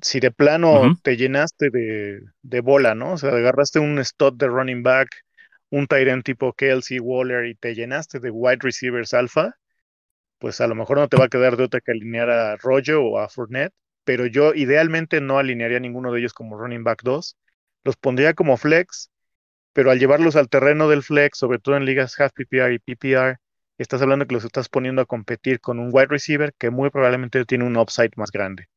si 0.03 0.21
de 0.21 0.31
plano 0.31 0.97
te 1.03 1.17
llenaste 1.17 1.71
de, 1.71 2.21
de, 2.43 2.61
bola, 2.61 2.95
¿no? 2.95 3.13
O 3.13 3.19
sea, 3.19 3.31
agarraste 3.31 3.79
un 3.79 4.03
stud 4.05 4.35
de 4.35 4.49
running 4.49 4.83
back, 4.83 5.09
un 5.71 5.87
tight 5.87 6.09
end 6.09 6.25
tipo 6.25 6.53
Kelsey 6.53 6.99
Waller 6.99 7.47
y 7.47 7.55
te 7.55 7.75
llenaste 7.75 8.19
de 8.21 8.31
wide 8.31 8.59
receivers 8.63 9.15
alfa, 9.15 9.55
pues 10.39 10.61
a 10.61 10.67
lo 10.67 10.75
mejor 10.75 10.99
no 10.99 11.09
te 11.09 11.17
va 11.17 11.27
a 11.27 11.29
quedar 11.29 11.57
de 11.57 11.65
otra 11.65 11.81
que 11.81 11.93
alinear 11.93 12.31
a 12.31 12.57
Roger 12.57 12.97
o 12.97 13.19
a 13.19 13.29
Fournette, 13.29 13.75
pero 14.09 14.25
yo 14.25 14.55
idealmente 14.55 15.21
no 15.21 15.39
alinearía 15.39 15.81
ninguno 15.81 16.11
de 16.11 16.21
ellos 16.21 16.33
como 16.33 16.57
running 16.57 16.83
back 16.83 17.03
2. 17.03 17.37
Los 17.85 17.99
pondría 17.99 18.33
como 18.33 18.57
flex, 18.57 19.11
pero 19.75 19.91
al 19.91 19.99
llevarlos 19.99 20.35
al 20.35 20.49
terreno 20.49 20.89
del 20.89 21.03
flex, 21.03 21.37
sobre 21.37 21.59
todo 21.59 21.77
en 21.77 21.85
ligas 21.85 22.19
half 22.19 22.33
PPR 22.33 22.73
y 22.73 22.79
PPR, 22.79 23.37
estás 23.77 24.01
hablando 24.01 24.27
que 24.27 24.33
los 24.33 24.47
estás 24.47 24.71
poniendo 24.71 25.03
a 25.03 25.05
competir 25.05 25.61
con 25.61 25.79
un 25.79 25.91
wide 25.93 26.07
receiver 26.07 26.55
que 26.57 26.71
muy 26.71 26.89
probablemente 26.89 27.45
tiene 27.45 27.65
un 27.67 27.77
upside 27.77 28.13
más 28.17 28.31
grande. 28.31 28.69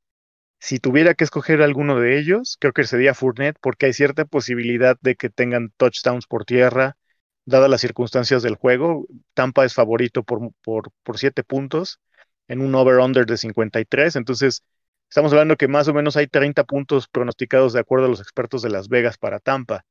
Si 0.60 0.80
tuviera 0.80 1.14
que 1.14 1.24
escoger 1.24 1.62
alguno 1.62 1.98
de 1.98 2.20
ellos, 2.20 2.58
creo 2.60 2.74
que 2.74 2.84
sería 2.84 3.14
Fournette, 3.14 3.58
porque 3.62 3.86
hay 3.86 3.94
cierta 3.94 4.26
posibilidad 4.26 4.98
de 5.00 5.16
que 5.16 5.30
tengan 5.30 5.72
touchdowns 5.78 6.28
por 6.28 6.44
tierra, 6.44 6.98
dadas 7.46 7.70
las 7.70 7.80
circunstancias 7.80 8.44
del 8.44 8.56
juego. 8.56 9.08
Tampa 9.34 9.64
es 9.64 9.74
favorito 9.74 10.24
por, 10.24 10.52
por, 10.62 10.92
por 11.04 11.18
siete 11.18 11.46
puntos 11.46 12.02
en 12.50 12.60
un 12.60 12.76
over-under 12.76 13.26
de 13.26 13.38
53. 13.38 14.18
Entonces, 14.18 14.66
estamos 15.12 15.34
hablando 15.34 15.58
que 15.58 15.68
más 15.68 15.90
o 15.90 15.94
menos 15.94 16.16
hay 16.16 16.28
30 16.28 16.64
puntos 16.64 17.10
pronosticados 17.10 17.74
de 17.74 17.82
acuerdo 17.82 18.06
a 18.06 18.10
los 18.10 18.22
expertos 18.22 18.62
de 18.62 18.70
Las 18.70 18.88
Vegas 18.88 19.18
para 19.18 19.40
Tampa. 19.40 19.84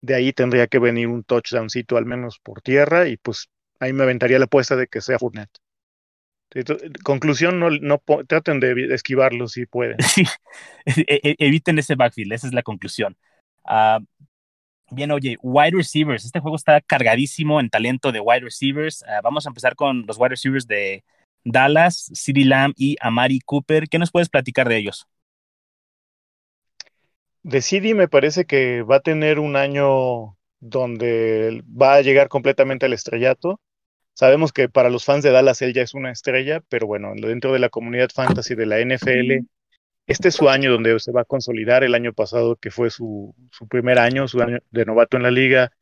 De 0.00 0.14
ahí 0.14 0.32
tendría 0.32 0.68
que 0.68 0.78
venir 0.78 1.08
un 1.08 1.24
touchdowncito 1.24 1.96
al 1.96 2.06
menos 2.06 2.38
por 2.38 2.62
tierra 2.62 3.08
y 3.08 3.16
pues 3.16 3.48
ahí 3.80 3.92
me 3.92 4.04
aventaría 4.04 4.38
la 4.38 4.44
apuesta 4.44 4.76
de 4.76 4.86
que 4.86 5.00
sea 5.00 5.18
Fournette. 5.18 5.58
Conclusión, 7.02 7.58
no, 7.58 7.70
no 7.70 8.00
traten 8.28 8.60
de 8.60 8.94
esquivarlo 8.94 9.48
si 9.48 9.66
pueden. 9.66 9.96
Sí, 10.86 11.04
e, 11.08 11.20
e, 11.22 11.36
eviten 11.38 11.78
ese 11.78 11.96
backfield, 11.96 12.32
esa 12.32 12.46
es 12.46 12.52
la 12.52 12.62
conclusión. 12.62 13.16
Uh, 13.64 14.04
bien, 14.90 15.10
oye, 15.10 15.36
wide 15.42 15.76
receivers, 15.76 16.24
este 16.24 16.40
juego 16.40 16.56
está 16.56 16.80
cargadísimo 16.80 17.58
en 17.58 17.68
talento 17.68 18.12
de 18.12 18.20
wide 18.20 18.40
receivers. 18.40 19.02
Uh, 19.02 19.22
vamos 19.24 19.44
a 19.46 19.50
empezar 19.50 19.74
con 19.74 20.04
los 20.06 20.18
wide 20.18 20.30
receivers 20.30 20.66
de 20.68 21.02
Dallas, 21.44 22.10
CeeDee 22.14 22.44
Lamb 22.44 22.74
y 22.76 22.96
Amari 23.00 23.40
Cooper. 23.40 23.88
¿Qué 23.88 23.98
nos 23.98 24.10
puedes 24.10 24.28
platicar 24.28 24.68
de 24.68 24.76
ellos? 24.76 25.06
De 27.42 27.60
CeeDee 27.60 27.94
me 27.94 28.08
parece 28.08 28.44
que 28.44 28.82
va 28.82 28.96
a 28.96 29.00
tener 29.00 29.38
un 29.38 29.56
año 29.56 30.36
donde 30.60 31.62
va 31.68 31.94
a 31.94 32.02
llegar 32.02 32.28
completamente 32.28 32.86
al 32.86 32.92
estrellato. 32.92 33.60
Sabemos 34.14 34.52
que 34.52 34.68
para 34.68 34.90
los 34.90 35.04
fans 35.04 35.24
de 35.24 35.30
Dallas 35.30 35.62
él 35.62 35.72
ya 35.72 35.82
es 35.82 35.94
una 35.94 36.12
estrella, 36.12 36.60
pero 36.68 36.86
bueno, 36.86 37.12
dentro 37.16 37.52
de 37.52 37.58
la 37.58 37.70
comunidad 37.70 38.10
fantasy 38.14 38.54
de 38.54 38.66
la 38.66 38.78
NFL, 38.78 39.46
este 40.06 40.28
es 40.28 40.34
su 40.34 40.48
año 40.48 40.70
donde 40.70 40.98
se 41.00 41.12
va 41.12 41.22
a 41.22 41.24
consolidar. 41.24 41.82
El 41.84 41.94
año 41.94 42.12
pasado, 42.12 42.56
que 42.56 42.70
fue 42.70 42.90
su, 42.90 43.34
primer 43.68 43.98
año, 43.98 44.28
su 44.28 44.40
año 44.42 44.58
de 44.70 44.84
novato 44.84 45.16
en 45.16 45.22
la 45.22 45.30
liga, 45.30 45.72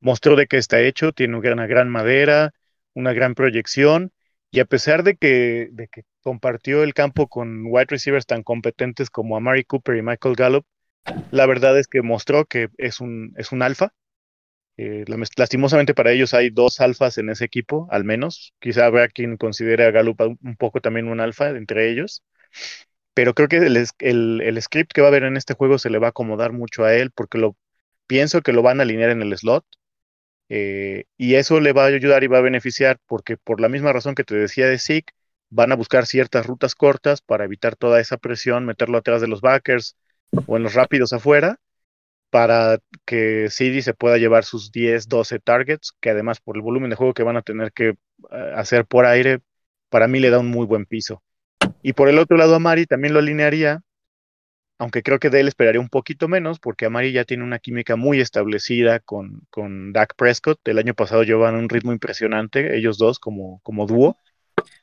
mostró 0.00 0.36
de 0.36 0.46
qué 0.46 0.58
está 0.58 0.80
hecho, 0.80 1.12
tiene 1.12 1.36
una 1.36 1.66
gran 1.66 1.88
madera, 1.88 2.52
una 2.94 3.12
gran 3.12 3.34
proyección, 3.34 4.12
y 4.52 4.60
a 4.60 4.64
pesar 4.66 5.02
de 5.02 5.16
que, 5.16 5.70
compartió 6.22 6.84
el 6.84 6.94
campo 6.94 7.28
con 7.28 7.64
wide 7.66 7.86
receivers 7.88 8.26
tan 8.26 8.44
competentes 8.44 9.10
como 9.10 9.36
Amari 9.36 9.64
Cooper 9.64 9.96
y 9.96 10.02
Michael 10.02 10.36
Gallup, 10.36 10.66
la 11.32 11.46
verdad 11.46 11.78
es 11.78 11.88
que 11.88 12.02
mostró 12.02 12.44
que 12.46 12.68
es 12.78 13.00
un, 13.00 13.34
es 13.36 13.52
un 13.52 13.62
alfa, 13.62 13.92
eh, 14.78 15.04
lastimosamente 15.36 15.94
para 15.94 16.12
ellos 16.12 16.34
hay 16.34 16.50
dos 16.50 16.80
alfas 16.80 17.18
en 17.18 17.30
ese 17.30 17.44
equipo, 17.44 17.88
al 17.90 18.04
menos. 18.04 18.54
Quizá 18.60 18.86
habrá 18.86 19.08
quien 19.08 19.36
considere 19.36 19.84
a 19.84 19.90
Gallup 19.90 20.20
un 20.20 20.56
poco 20.56 20.80
también 20.80 21.08
un 21.08 21.20
alfa 21.20 21.50
entre 21.50 21.90
ellos. 21.90 22.24
Pero 23.14 23.34
creo 23.34 23.48
que 23.48 23.58
el, 23.58 24.62
script 24.62 24.92
que 24.92 25.00
va 25.02 25.08
a 25.08 25.10
haber 25.10 25.24
en 25.24 25.36
este 25.36 25.54
juego 25.54 25.78
se 25.78 25.90
le 25.90 25.98
va 25.98 26.08
a 26.08 26.10
acomodar 26.10 26.52
mucho 26.52 26.84
a 26.84 26.94
él 26.94 27.10
porque 27.10 27.38
lo 27.38 27.56
pienso 28.06 28.42
que 28.42 28.52
lo 28.52 28.62
van 28.62 28.80
a 28.80 28.84
alinear 28.84 29.10
en 29.10 29.22
el 29.22 29.36
slot. 29.36 29.64
Eh, 30.54 31.04
y 31.16 31.36
eso 31.36 31.60
le 31.60 31.72
va 31.72 31.84
a 31.84 31.86
ayudar 31.86 32.24
y 32.24 32.26
va 32.26 32.36
a 32.36 32.42
beneficiar 32.42 32.98
porque 33.06 33.38
por 33.38 33.58
la 33.58 33.70
misma 33.70 33.90
razón 33.90 34.14
que 34.14 34.22
te 34.22 34.34
decía 34.34 34.66
de 34.66 34.78
Zeke, 34.78 35.14
van 35.48 35.72
a 35.72 35.76
buscar 35.76 36.04
ciertas 36.04 36.44
rutas 36.44 36.74
cortas 36.74 37.22
para 37.22 37.46
evitar 37.46 37.74
toda 37.74 38.00
esa 38.00 38.18
presión, 38.18 38.66
meterlo 38.66 38.98
atrás 38.98 39.22
de 39.22 39.28
los 39.28 39.40
backers 39.40 39.96
o 40.46 40.58
en 40.58 40.62
los 40.62 40.74
rápidos 40.74 41.14
afuera 41.14 41.58
para 42.28 42.80
que 43.06 43.48
CD 43.48 43.80
se 43.80 43.94
pueda 43.94 44.18
llevar 44.18 44.44
sus 44.44 44.70
10, 44.72 45.08
12 45.08 45.38
targets, 45.38 45.94
que 46.00 46.10
además 46.10 46.40
por 46.40 46.56
el 46.56 46.62
volumen 46.62 46.90
de 46.90 46.96
juego 46.96 47.14
que 47.14 47.22
van 47.22 47.38
a 47.38 47.42
tener 47.42 47.72
que 47.72 47.88
eh, 47.88 48.52
hacer 48.54 48.84
por 48.84 49.06
aire, 49.06 49.40
para 49.88 50.06
mí 50.06 50.20
le 50.20 50.28
da 50.28 50.38
un 50.38 50.48
muy 50.48 50.66
buen 50.66 50.84
piso. 50.84 51.22
Y 51.82 51.94
por 51.94 52.10
el 52.10 52.18
otro 52.18 52.36
lado, 52.36 52.54
a 52.54 52.58
Mari 52.58 52.84
también 52.84 53.14
lo 53.14 53.20
alinearía, 53.20 53.80
aunque 54.82 55.04
creo 55.04 55.20
que 55.20 55.30
de 55.30 55.38
él 55.38 55.46
esperaría 55.46 55.80
un 55.80 55.88
poquito 55.88 56.26
menos, 56.26 56.58
porque 56.58 56.86
Amari 56.86 57.12
ya 57.12 57.24
tiene 57.24 57.44
una 57.44 57.60
química 57.60 57.94
muy 57.94 58.18
establecida 58.18 58.98
con, 58.98 59.46
con 59.48 59.92
Dak 59.92 60.16
Prescott. 60.16 60.58
El 60.66 60.78
año 60.78 60.92
pasado 60.92 61.22
llevan 61.22 61.54
un 61.54 61.68
ritmo 61.68 61.92
impresionante, 61.92 62.76
ellos 62.76 62.98
dos 62.98 63.20
como, 63.20 63.60
como 63.62 63.86
dúo. 63.86 64.16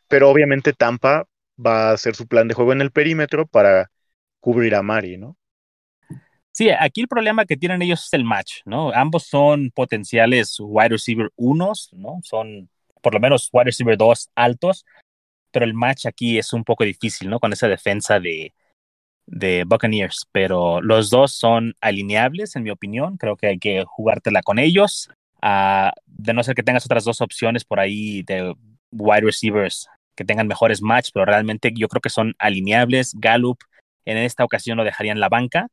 Pero 0.07 0.29
obviamente 0.29 0.71
Tampa 0.71 1.27
va 1.63 1.89
a 1.89 1.91
hacer 1.91 2.15
su 2.15 2.27
plan 2.27 2.47
de 2.47 2.53
juego 2.53 2.71
en 2.71 2.79
el 2.79 2.91
perímetro 2.91 3.45
para 3.45 3.91
cubrir 4.39 4.73
a 4.73 4.81
Mari, 4.81 5.17
¿no? 5.17 5.35
Sí, 6.53 6.69
aquí 6.69 7.01
el 7.01 7.09
problema 7.09 7.43
que 7.43 7.57
tienen 7.57 7.81
ellos 7.81 8.05
es 8.05 8.13
el 8.13 8.23
match, 8.23 8.61
¿no? 8.63 8.93
Ambos 8.93 9.25
son 9.25 9.69
potenciales 9.71 10.55
wide 10.61 10.89
receiver 10.91 11.29
unos, 11.35 11.89
¿no? 11.91 12.21
Son 12.23 12.69
por 13.01 13.13
lo 13.13 13.19
menos 13.19 13.49
wide 13.51 13.65
receiver 13.65 13.97
dos 13.97 14.29
altos, 14.33 14.85
pero 15.51 15.65
el 15.65 15.73
match 15.73 16.05
aquí 16.05 16.37
es 16.37 16.53
un 16.53 16.63
poco 16.63 16.85
difícil, 16.85 17.29
¿no? 17.29 17.41
Con 17.41 17.51
esa 17.51 17.67
defensa 17.67 18.21
de, 18.21 18.53
de 19.31 19.63
Buccaneers, 19.65 20.27
pero 20.31 20.81
los 20.81 21.09
dos 21.09 21.33
son 21.33 21.75
alineables, 21.81 22.55
en 22.55 22.63
mi 22.63 22.71
opinión. 22.71 23.17
Creo 23.17 23.37
que 23.37 23.47
hay 23.47 23.59
que 23.59 23.83
jugártela 23.85 24.41
con 24.41 24.59
ellos. 24.59 25.09
Uh, 25.41 25.91
de 26.05 26.33
no 26.33 26.43
ser 26.43 26.55
que 26.55 26.63
tengas 26.63 26.85
otras 26.85 27.05
dos 27.05 27.21
opciones 27.21 27.63
por 27.63 27.79
ahí 27.79 28.23
de 28.23 28.53
wide 28.91 29.21
receivers 29.21 29.87
que 30.15 30.25
tengan 30.25 30.47
mejores 30.47 30.81
match, 30.81 31.11
pero 31.13 31.25
realmente 31.25 31.71
yo 31.73 31.87
creo 31.87 32.01
que 32.01 32.09
son 32.09 32.35
alineables. 32.39 33.13
Gallup 33.15 33.59
en 34.05 34.17
esta 34.17 34.43
ocasión 34.43 34.77
lo 34.77 34.83
dejaría 34.83 35.13
en 35.13 35.19
la 35.19 35.29
banca 35.29 35.67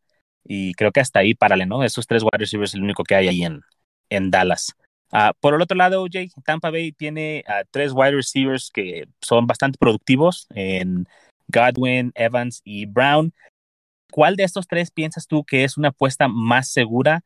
y 0.44 0.74
creo 0.74 0.92
que 0.92 1.00
hasta 1.00 1.20
ahí, 1.20 1.34
párale, 1.34 1.66
¿no? 1.66 1.82
Esos 1.82 2.06
tres 2.06 2.22
wide 2.22 2.38
receivers 2.38 2.70
es 2.70 2.74
el 2.74 2.82
único 2.82 3.02
que 3.02 3.16
hay 3.16 3.28
ahí 3.28 3.42
en, 3.42 3.62
en 4.10 4.30
Dallas. 4.30 4.72
Uh, 5.12 5.32
por 5.40 5.54
el 5.54 5.62
otro 5.62 5.76
lado, 5.76 6.02
OJ, 6.02 6.30
Tampa 6.44 6.70
Bay 6.70 6.92
tiene 6.92 7.44
uh, 7.48 7.64
tres 7.70 7.92
wide 7.92 8.12
receivers 8.12 8.70
que 8.70 9.08
son 9.20 9.46
bastante 9.46 9.78
productivos 9.78 10.46
en 10.54 11.08
Godwin, 11.48 12.12
Evans 12.14 12.60
y 12.64 12.86
Brown. 12.86 13.32
¿Cuál 14.10 14.36
de 14.36 14.44
estos 14.44 14.66
tres 14.66 14.90
piensas 14.90 15.26
tú 15.26 15.44
que 15.44 15.64
es 15.64 15.76
una 15.76 15.88
apuesta 15.88 16.28
más 16.28 16.70
segura? 16.70 17.22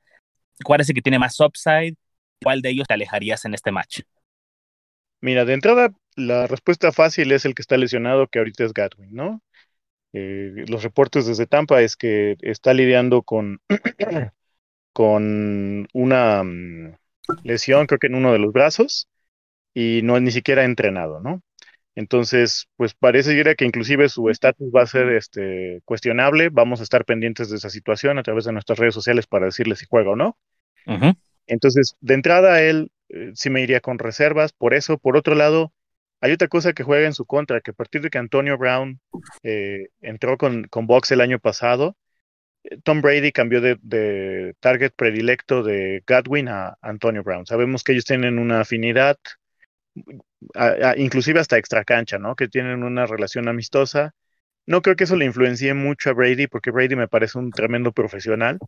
¿Cuál 0.65 0.81
es 0.81 0.89
el 0.89 0.95
que 0.95 1.03
tiene 1.03 1.19
más 1.19 1.39
upside? 1.41 1.97
¿Cuál 2.43 2.63
de 2.63 2.71
ellos 2.71 2.87
te 2.87 2.95
alejarías 2.95 3.45
en 3.45 3.55
este 3.55 3.71
match? 3.71 4.01
Mira, 5.21 5.45
de 5.45 5.55
entrada, 5.55 5.91
la 6.17 6.47
respuesta 6.47 6.93
fácil 6.93 7.33
es 7.33 7.45
el 7.45 7.55
que 7.55 7.63
está 7.63 7.77
lesionado, 7.77 8.27
que 8.27 8.39
ahorita 8.39 8.65
es 8.65 8.73
Godwin, 8.73 9.15
¿no? 9.15 9.43
Eh, 10.13 10.65
los 10.67 10.83
reportes 10.83 11.27
desde 11.27 11.47
Tampa 11.47 11.83
es 11.83 11.97
que 11.97 12.37
está 12.41 12.75
lidiando 12.75 13.23
con, 13.23 13.61
con 14.93 15.87
una 15.93 16.43
mm, 16.43 16.97
lesión, 17.45 17.87
creo 17.87 17.99
que 17.99 18.09
en 18.09 18.17
uno 18.17 18.33
de 18.33 18.39
los 18.39 18.53
brazos, 18.53 19.09
y 19.75 20.01
no 20.03 20.19
ni 20.19 20.31
siquiera 20.31 20.65
entrenado, 20.65 21.21
¿no? 21.21 21.43
Entonces, 22.01 22.67
pues 22.77 22.95
parece 22.95 23.55
que 23.57 23.65
inclusive 23.67 24.09
su 24.09 24.31
estatus 24.31 24.73
va 24.75 24.83
a 24.83 24.87
ser 24.87 25.11
este, 25.11 25.83
cuestionable. 25.85 26.49
Vamos 26.49 26.81
a 26.81 26.83
estar 26.83 27.05
pendientes 27.05 27.51
de 27.51 27.57
esa 27.57 27.69
situación 27.69 28.19
a 28.19 28.23
través 28.23 28.47
de 28.47 28.53
nuestras 28.53 28.79
redes 28.79 28.95
sociales 28.95 29.27
para 29.27 29.45
decirle 29.45 29.77
si 29.77 29.85
juega 29.87 30.13
o 30.13 30.17
no. 30.17 30.39
Entonces, 31.47 31.97
de 32.01 32.15
entrada, 32.15 32.63
él 32.63 32.91
eh, 33.11 33.33
sí 33.35 33.51
me 33.51 33.61
iría 33.61 33.81
con 33.81 33.99
reservas. 33.99 34.55
Por 34.55 34.73
eso, 34.73 34.97
por 34.97 35.19
otro 35.19 35.35
lado, 35.35 35.75
hay 36.23 36.33
otra 36.33 36.49
cosa 36.49 36.73
que 36.73 36.85
juega 36.85 37.07
en 37.07 37.13
su 37.13 37.27
contra, 37.27 37.61
que 37.61 37.73
a 37.73 37.75
partir 37.75 38.01
de 38.01 38.09
que 38.09 38.17
Antonio 38.17 38.57
Brown 38.57 38.99
eh, 39.43 39.89
entró 40.01 40.39
con, 40.39 40.65
con 40.69 40.87
Box 40.87 41.13
el 41.13 41.21
año 41.21 41.39
pasado, 41.39 41.99
eh, 42.65 42.79
Tom 42.83 43.03
Brady 43.03 43.31
cambió 43.31 43.61
de, 43.61 44.55
target 44.61 44.93
predilecto 44.97 45.63
de 45.63 46.03
Godwin 46.07 46.49
a 46.49 46.79
Antonio 46.81 47.23
Brown. 47.23 47.45
Sabemos 47.45 47.85
que 47.85 47.93
ellos 47.93 48.07
tienen 48.07 48.39
una 48.39 48.63
afinidad, 48.63 49.19
inclusive 50.97 51.41
hasta 51.41 51.59
extra 51.59 51.85
cancha, 51.85 52.19
¿no? 52.19 52.35
Que 52.37 52.49
tienen 52.49 52.83
una 52.83 53.07
relación 53.07 53.49
amistosa. 53.49 54.15
No 54.67 54.83
creo 54.83 54.97
que 54.97 55.05
eso 55.05 55.17
le 55.17 55.25
influencie 55.25 55.75
mucho 55.75 56.11
a 56.11 56.13
Brady, 56.13 56.47
porque 56.47 56.71
Brady 56.71 56.97
me 56.97 57.09
parece 57.09 57.39
un 57.39 57.51
tremendo 57.51 57.93
profesional, 57.93 58.59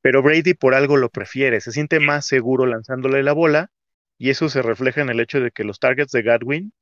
pero 0.00 0.22
Brady 0.22 0.54
por 0.54 0.74
algo 0.74 0.96
lo 0.96 1.10
prefiere, 1.10 1.60
se 1.60 1.72
siente 1.72 2.00
más 2.00 2.26
seguro 2.26 2.66
lanzándole 2.66 3.22
la 3.22 3.32
bola, 3.32 3.70
y 4.18 4.30
eso 4.30 4.48
se 4.48 4.62
refleja 4.62 5.02
en 5.02 5.10
el 5.10 5.20
hecho 5.20 5.40
de 5.40 5.50
que 5.50 5.64
los 5.64 5.78
targets 5.78 6.12
de 6.12 6.22
Godwin 6.22 6.72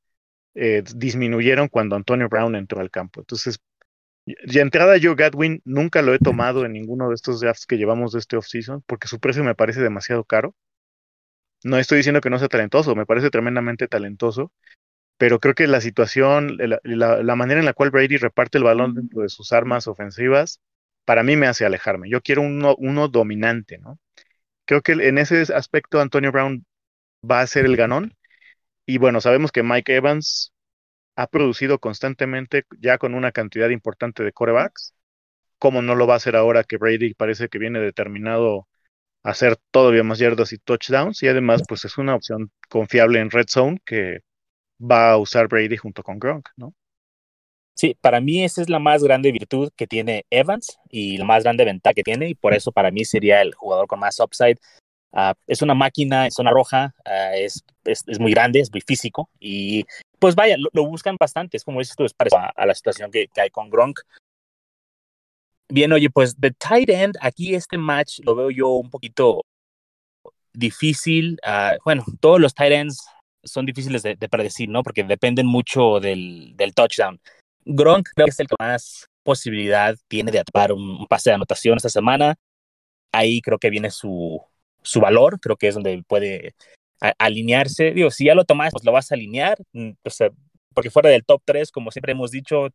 eh, 0.55 0.83
disminuyeron 0.95 1.67
cuando 1.67 1.95
Antonio 1.95 2.29
Brown 2.29 2.55
entró 2.55 2.79
al 2.79 2.91
campo. 2.91 3.21
Entonces, 3.21 3.59
de 4.25 4.61
entrada 4.61 4.97
yo 4.97 5.15
Gadwin 5.15 5.61
nunca 5.65 6.01
lo 6.01 6.13
he 6.13 6.19
tomado 6.19 6.65
en 6.65 6.73
ninguno 6.73 7.09
de 7.09 7.15
estos 7.15 7.41
drafts 7.41 7.65
que 7.65 7.77
llevamos 7.77 8.13
de 8.13 8.19
este 8.19 8.37
offseason 8.37 8.81
porque 8.85 9.07
su 9.07 9.19
precio 9.19 9.43
me 9.43 9.55
parece 9.55 9.81
demasiado 9.81 10.23
caro. 10.23 10.55
No 11.63 11.77
estoy 11.77 11.97
diciendo 11.97 12.21
que 12.21 12.29
no 12.29 12.39
sea 12.39 12.49
talentoso, 12.49 12.95
me 12.95 13.05
parece 13.05 13.29
tremendamente 13.29 13.87
talentoso, 13.87 14.51
pero 15.17 15.39
creo 15.39 15.55
que 15.55 15.67
la 15.67 15.81
situación, 15.81 16.57
la, 16.57 17.35
manera 17.35 17.59
en 17.59 17.65
la 17.65 17.73
cual 17.73 17.91
Brady 17.91 18.17
reparte 18.17 18.57
el 18.57 18.65
balón 18.65 18.95
dentro 18.95 19.21
de 19.21 19.29
sus 19.29 19.53
armas 19.53 19.87
ofensivas, 19.87 20.59
para 21.05 21.23
mí 21.23 21.35
me 21.37 21.47
hace 21.47 21.65
alejarme. 21.65 22.09
Yo 22.09 22.21
quiero 22.21 22.41
uno, 22.41 22.75
uno 22.77 23.07
dominante, 23.07 23.77
¿no? 23.77 23.99
Creo 24.65 24.81
que 24.81 24.93
en 24.93 25.17
ese 25.17 25.41
aspecto 25.53 26.01
Antonio 26.01 26.31
Brown 26.31 26.65
va 27.29 27.41
a 27.41 27.47
ser 27.47 27.65
el 27.65 27.77
ganón 27.77 28.15
y 28.85 28.97
bueno, 28.97 29.21
sabemos 29.21 29.51
que 29.51 29.63
Mike 29.63 29.95
Evans 29.95 30.53
ha 31.15 31.27
producido 31.27 31.79
constantemente 31.79 32.65
ya 32.79 32.97
con 32.97 33.13
una 33.15 33.31
cantidad 33.31 33.69
importante 33.69 34.23
de 34.23 34.33
corebacks. 34.33 34.93
¿Cómo 35.59 35.81
no 35.81 35.95
lo 35.95 36.07
va 36.07 36.15
a 36.15 36.17
hacer 36.17 36.35
ahora 36.35 36.63
que 36.63 36.77
Brady 36.77 37.13
parece 37.13 37.49
que 37.49 37.59
viene 37.59 37.79
determinado 37.79 38.67
hacer 39.23 39.57
todavía 39.71 40.03
más 40.03 40.19
yardas 40.19 40.53
y 40.53 40.57
touchdowns? 40.57 41.23
Y 41.23 41.27
además, 41.27 41.63
pues 41.67 41.85
es 41.85 41.97
una 41.97 42.15
opción 42.15 42.51
confiable 42.69 43.19
en 43.19 43.31
Red 43.31 43.47
Zone 43.49 43.79
que 43.85 44.19
va 44.79 45.11
a 45.11 45.17
usar 45.17 45.47
Brady 45.47 45.77
junto 45.77 46.03
con 46.03 46.19
Gronk, 46.19 46.49
¿no? 46.55 46.73
Sí, 47.75 47.97
para 47.99 48.21
mí 48.21 48.43
esa 48.43 48.61
es 48.61 48.69
la 48.69 48.77
más 48.77 49.03
grande 49.03 49.31
virtud 49.31 49.71
que 49.75 49.87
tiene 49.87 50.25
Evans 50.29 50.77
y 50.89 51.17
la 51.17 51.25
más 51.25 51.43
grande 51.43 51.65
ventaja 51.65 51.95
que 51.95 52.03
tiene 52.03 52.29
y 52.29 52.35
por 52.35 52.53
eso 52.53 52.71
para 52.71 52.91
mí 52.91 53.03
sería 53.03 53.41
el 53.41 53.55
jugador 53.55 53.87
con 53.87 53.99
más 53.99 54.19
upside 54.19 54.59
Ah, 55.15 55.35
es 55.45 55.61
una 55.61 55.75
máquina 55.75 56.25
en 56.25 56.31
zona 56.31 56.49
roja, 56.49 56.95
ah, 57.05 57.35
es, 57.35 57.63
es, 57.85 58.03
es, 58.07 58.19
muy 58.19 58.31
grande, 58.31 58.59
es 58.59 58.71
muy 58.71 58.81
físico 58.81 59.29
y 59.39 59.85
pues 60.17 60.33
vaya, 60.33 60.55
lo, 60.57 60.87
buscan 60.87 61.17
bastante. 61.19 61.55
Es 61.55 61.63
como 61.63 61.79
dices 61.79 61.95
tú, 61.95 62.03
es 62.03 62.13
parecido 62.15 62.41
a, 62.55 62.65
la 62.65 62.73
situación 62.73 63.11
que, 63.11 63.27
que, 63.27 63.41
hay 63.41 63.51
con 63.51 63.69
Gronk. 63.69 63.99
Bien, 65.69 65.91
oye, 65.91 66.09
pues 66.09 66.39
de 66.39 66.51
tight 66.51 66.89
end, 66.89 67.15
aquí 67.21 67.55
este 67.55 67.77
match 67.77 68.19
lo 68.23 68.35
veo 68.35 68.51
yo 68.51 68.69
un 68.69 68.89
poquito 68.89 69.43
difícil. 70.53 71.39
Uh, 71.45 71.77
bueno, 71.83 72.03
todos 72.19 72.39
los 72.39 72.53
tight 72.53 72.73
ends 72.73 73.05
son 73.43 73.65
difíciles 73.65 74.03
de, 74.03 74.15
de, 74.15 74.29
predecir, 74.29 74.69
¿no? 74.69 74.83
Porque 74.83 75.03
dependen 75.03 75.47
mucho 75.47 75.99
del, 75.99 76.53
del 76.55 76.73
touchdown. 76.73 77.19
Gronk 77.65 78.09
creo 78.13 78.25
que 78.25 78.31
es 78.31 78.39
el 78.39 78.47
que 78.47 78.55
más 78.59 79.07
posibilidad 79.23 79.95
tiene 80.07 80.31
de 80.31 80.39
atrapar 80.39 80.73
un, 80.73 81.07
pase 81.07 81.29
de 81.29 81.35
anotación 81.35 81.77
esta 81.77 81.89
semana. 81.89 82.35
Ahí 83.11 83.41
creo 83.41 83.57
que 83.57 83.69
viene 83.69 83.91
su, 83.91 84.41
su 84.81 84.99
valor, 84.99 85.39
creo 85.39 85.55
que 85.55 85.67
es 85.67 85.75
donde 85.75 86.03
puede 86.07 86.55
alinearse. 87.17 87.91
Digo, 87.91 88.11
si 88.11 88.25
ya 88.25 88.35
lo 88.35 88.45
tomas, 88.45 88.71
pues 88.71 88.83
lo 88.85 88.91
vas 88.91 89.11
a 89.11 89.15
alinear, 89.15 89.57
mm, 89.73 89.91
porque 90.73 90.89
fuera 90.89 91.09
del 91.09 91.25
top 91.25 91.41
3, 91.45 91.71
como 91.71 91.91
siempre 91.91 92.13
hemos 92.13 92.31
dicho, 92.31 92.69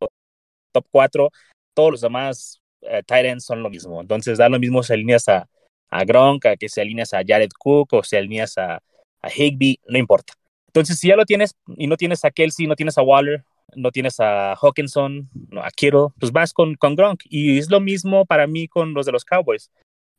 top, 0.72 0.86
4, 0.90 1.30
todos 1.74 1.90
los 1.90 2.00
demás 2.00 2.60
uh, 2.82 3.02
tight 3.06 3.26
ends 3.26 3.44
son 3.44 3.62
lo 3.62 3.70
mismo. 3.70 4.00
Entonces, 4.00 4.38
da 4.38 4.48
lo 4.48 4.58
mismo 4.58 4.82
si 4.82 4.92
alineas 4.92 5.28
a, 5.28 5.48
a 5.90 6.04
Gronk, 6.04 6.46
a 6.46 6.56
que 6.56 6.68
se 6.68 6.80
alineas 6.80 7.14
a 7.14 7.22
Jared 7.26 7.50
Cook 7.58 7.94
o 7.94 8.02
si 8.02 8.16
alineas 8.16 8.58
a, 8.58 8.82
a 9.22 9.30
Higby, 9.30 9.80
no 9.88 9.98
importa. 9.98 10.34
Entonces, 10.68 10.98
si 10.98 11.08
ya 11.08 11.16
lo 11.16 11.24
tienes 11.24 11.54
y 11.76 11.86
no 11.86 11.96
tienes 11.96 12.24
a 12.24 12.30
Kelsey, 12.30 12.66
no 12.66 12.76
tienes 12.76 12.98
a 12.98 13.02
Waller, 13.02 13.44
no 13.74 13.90
tienes 13.90 14.20
a 14.20 14.54
Hawkinson, 14.54 15.28
no, 15.50 15.62
a 15.62 15.70
Kittle, 15.70 16.08
pues 16.18 16.32
vas 16.32 16.52
con, 16.52 16.74
con 16.74 16.94
Gronk. 16.94 17.22
Y 17.24 17.58
es 17.58 17.70
lo 17.70 17.80
mismo 17.80 18.24
para 18.26 18.46
mí 18.46 18.68
con 18.68 18.94
los 18.94 19.06
de 19.06 19.12
los 19.12 19.24
Cowboys. 19.24 19.70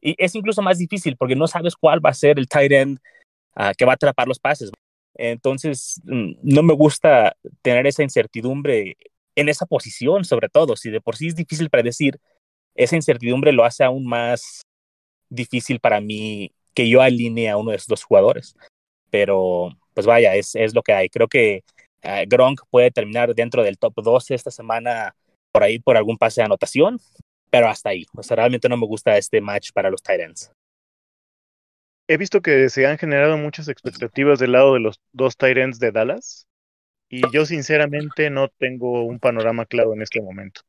Y 0.02 0.16
es 0.18 0.36
incluso 0.36 0.62
más 0.62 0.78
difícil 0.78 1.18
porque 1.18 1.36
no 1.36 1.48
sabes 1.48 1.76
cuál 1.76 2.04
va 2.04 2.10
a 2.12 2.14
ser 2.14 2.40
el 2.40 2.48
tight 2.48 2.72
end 2.72 3.00
uh, 3.56 3.72
que 3.78 3.86
va 3.86 3.94
a 3.94 3.96
atrapar 3.96 4.28
los 4.28 4.40
pases. 4.40 4.72
Entonces, 5.16 6.02
mm, 6.06 6.32
no 6.44 6.64
me 6.64 6.74
gusta 6.74 7.36
tener 7.62 7.86
esa 7.88 8.04
incertidumbre 8.04 8.98
en 9.36 9.50
esa 9.50 9.66
posición, 9.66 10.24
sobre 10.26 10.50
todo. 10.50 10.76
Si 10.76 10.90
de 10.90 11.02
por 11.02 11.16
sí 11.16 11.28
es 11.28 11.36
difícil 11.36 11.70
predecir, 11.70 12.20
esa 12.76 12.96
incertidumbre 12.96 13.52
lo 13.52 13.66
hace 13.66 13.84
aún 13.84 14.06
más 14.06 14.62
difícil 15.30 15.80
para 15.80 16.02
mí 16.02 16.52
que 16.74 16.90
yo 16.90 17.02
alinee 17.02 17.50
a 17.50 17.58
uno 17.58 17.72
de 17.72 17.78
esos 17.78 17.88
dos 17.88 18.04
jugadores. 18.04 18.56
Pero, 19.10 19.70
pues 19.94 20.06
vaya, 20.06 20.36
es, 20.36 20.56
es 20.56 20.74
lo 20.74 20.84
que 20.84 20.94
hay. 20.94 21.10
Creo 21.10 21.28
que 21.28 21.64
uh, 22.04 22.28
Gronk 22.28 22.62
puede 22.70 22.92
terminar 22.92 23.34
dentro 23.36 23.64
del 23.64 23.78
top 23.78 23.94
12 23.96 24.36
esta 24.36 24.52
semana 24.52 25.16
por 25.52 25.64
ahí 25.64 25.80
por 25.80 25.98
algún 25.98 26.18
pase 26.18 26.42
de 26.42 26.46
anotación 26.46 27.00
pero 27.50 27.68
hasta 27.68 27.90
ahí. 27.90 28.06
O 28.16 28.24
sea, 28.24 28.38
realmente 28.38 28.70
no 28.70 28.78
me 28.78 28.86
gusta 28.86 29.18
este 29.18 29.42
match 29.42 29.72
para 29.74 29.90
los 29.90 30.02
Titans. 30.02 30.52
He 32.08 32.18
visto 32.18 32.42
que 32.42 32.70
se 32.70 32.88
han 32.88 32.98
generado 32.98 33.38
muchas 33.38 33.68
expectativas 33.68 34.40
del 34.40 34.54
lado 34.54 34.74
de 34.74 34.80
los 34.80 35.00
dos 35.12 35.38
Titans 35.38 35.80
de 35.80 35.92
Dallas 35.92 36.48
y 37.08 37.22
yo 37.32 37.46
sinceramente 37.46 38.30
no 38.30 38.50
tengo 38.50 39.04
un 39.04 39.20
panorama 39.20 39.66
claro 39.66 39.94
en 39.94 40.02
este 40.02 40.22
momento. 40.22 40.62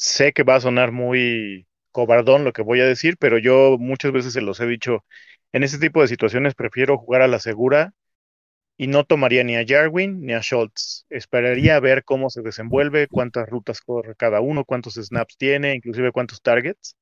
Sé 0.00 0.32
que 0.32 0.44
va 0.44 0.54
a 0.54 0.60
sonar 0.62 0.92
muy 0.92 1.66
cobardón 1.92 2.42
lo 2.42 2.54
que 2.54 2.62
voy 2.62 2.80
a 2.80 2.86
decir, 2.86 3.18
pero 3.18 3.36
yo 3.36 3.76
muchas 3.78 4.12
veces 4.12 4.32
se 4.32 4.40
los 4.40 4.58
he 4.58 4.66
dicho, 4.66 5.04
en 5.52 5.62
este 5.62 5.78
tipo 5.78 6.00
de 6.00 6.08
situaciones 6.08 6.54
prefiero 6.54 6.96
jugar 6.96 7.20
a 7.20 7.28
la 7.28 7.38
segura 7.38 7.92
y 8.78 8.86
no 8.86 9.04
tomaría 9.04 9.44
ni 9.44 9.56
a 9.56 9.64
Jarwin 9.66 10.22
ni 10.22 10.32
a 10.32 10.40
Schultz. 10.40 11.04
Esperaría 11.10 11.76
a 11.76 11.80
ver 11.80 12.02
cómo 12.02 12.30
se 12.30 12.40
desenvuelve, 12.40 13.08
cuántas 13.08 13.46
rutas 13.46 13.82
corre 13.82 14.14
cada 14.16 14.40
uno, 14.40 14.64
cuántos 14.64 14.94
snaps 14.94 15.36
tiene, 15.36 15.74
inclusive 15.74 16.12
cuántos 16.12 16.40
targets, 16.40 16.96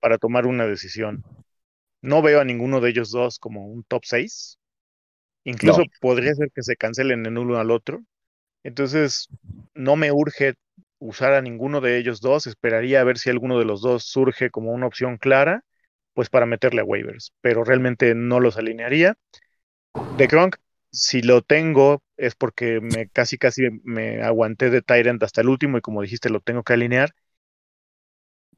para 0.00 0.18
tomar 0.18 0.46
una 0.46 0.66
decisión. 0.66 1.22
No 2.02 2.20
veo 2.20 2.40
a 2.40 2.44
ninguno 2.44 2.80
de 2.80 2.90
ellos 2.90 3.12
dos 3.12 3.38
como 3.38 3.68
un 3.68 3.84
top 3.84 4.02
6. 4.06 4.58
Incluso 5.44 5.82
no. 5.82 5.84
podría 6.00 6.34
ser 6.34 6.50
que 6.52 6.64
se 6.64 6.74
cancelen 6.74 7.26
en 7.26 7.38
uno 7.38 7.58
al 7.58 7.70
otro. 7.70 8.02
Entonces, 8.64 9.28
no 9.74 9.94
me 9.94 10.10
urge 10.10 10.54
usar 11.04 11.34
a 11.34 11.42
ninguno 11.42 11.80
de 11.80 11.98
ellos 11.98 12.20
dos. 12.20 12.46
Esperaría 12.46 13.00
a 13.00 13.04
ver 13.04 13.18
si 13.18 13.30
alguno 13.30 13.58
de 13.58 13.64
los 13.64 13.82
dos 13.82 14.04
surge 14.04 14.50
como 14.50 14.72
una 14.72 14.86
opción 14.86 15.18
clara, 15.18 15.62
pues 16.14 16.30
para 16.30 16.46
meterle 16.46 16.80
a 16.80 16.84
waivers. 16.84 17.32
Pero 17.40 17.62
realmente 17.64 18.14
no 18.14 18.40
los 18.40 18.56
alinearía. 18.56 19.16
De 20.16 20.28
Kronk, 20.28 20.56
si 20.90 21.22
lo 21.22 21.42
tengo 21.42 22.02
es 22.16 22.34
porque 22.34 22.80
me 22.80 23.08
casi 23.08 23.36
casi 23.36 23.62
me 23.82 24.22
aguanté 24.22 24.70
de 24.70 24.80
Tyrant 24.80 25.22
hasta 25.22 25.40
el 25.40 25.48
último 25.48 25.78
y 25.78 25.80
como 25.80 26.02
dijiste 26.02 26.30
lo 26.30 26.40
tengo 26.40 26.62
que 26.62 26.72
alinear. 26.72 27.14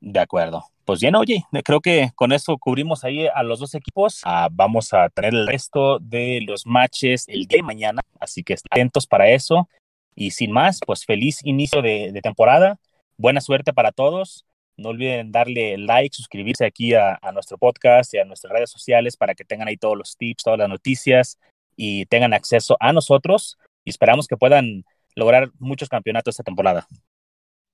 De 0.00 0.20
acuerdo. 0.20 0.64
Pues 0.84 1.00
bien, 1.00 1.16
oye, 1.16 1.42
creo 1.64 1.80
que 1.80 2.10
con 2.14 2.30
eso 2.30 2.56
cubrimos 2.58 3.02
ahí 3.02 3.26
a 3.26 3.42
los 3.42 3.58
dos 3.58 3.74
equipos. 3.74 4.20
Ah, 4.24 4.48
vamos 4.52 4.92
a 4.92 5.08
tener 5.08 5.34
el 5.34 5.46
resto 5.48 5.98
de 5.98 6.40
los 6.46 6.64
matches 6.64 7.24
el 7.26 7.46
día 7.46 7.58
de 7.58 7.62
mañana, 7.64 8.02
así 8.20 8.44
que 8.44 8.54
atentos 8.70 9.06
para 9.06 9.28
eso. 9.30 9.68
Y 10.16 10.30
sin 10.30 10.50
más, 10.50 10.80
pues 10.84 11.04
feliz 11.04 11.40
inicio 11.44 11.82
de, 11.82 12.18
temporada. 12.22 12.78
Buena 13.18 13.40
suerte 13.40 13.72
para 13.72 13.92
todos. 13.92 14.46
No 14.78 14.88
olviden 14.88 15.30
darle 15.30 15.76
like, 15.78 16.16
suscribirse 16.16 16.64
aquí 16.64 16.94
a, 16.94 17.18
nuestro 17.32 17.58
podcast 17.58 18.12
y 18.14 18.18
a 18.18 18.24
nuestras 18.24 18.52
redes 18.52 18.70
sociales 18.70 19.16
para 19.16 19.34
que 19.34 19.44
tengan 19.44 19.68
ahí 19.68 19.76
todos 19.76 19.96
los 19.96 20.16
tips, 20.16 20.42
todas 20.42 20.58
las 20.58 20.68
noticias, 20.68 21.38
y 21.76 22.06
tengan 22.06 22.32
acceso 22.32 22.76
a 22.80 22.92
nosotros 22.92 23.58
y 23.84 23.90
esperamos 23.90 24.26
que 24.26 24.36
puedan 24.36 24.84
lograr 25.14 25.50
muchos 25.58 25.88
campeonatos 25.88 26.32
esta 26.32 26.42
temporada. 26.42 26.86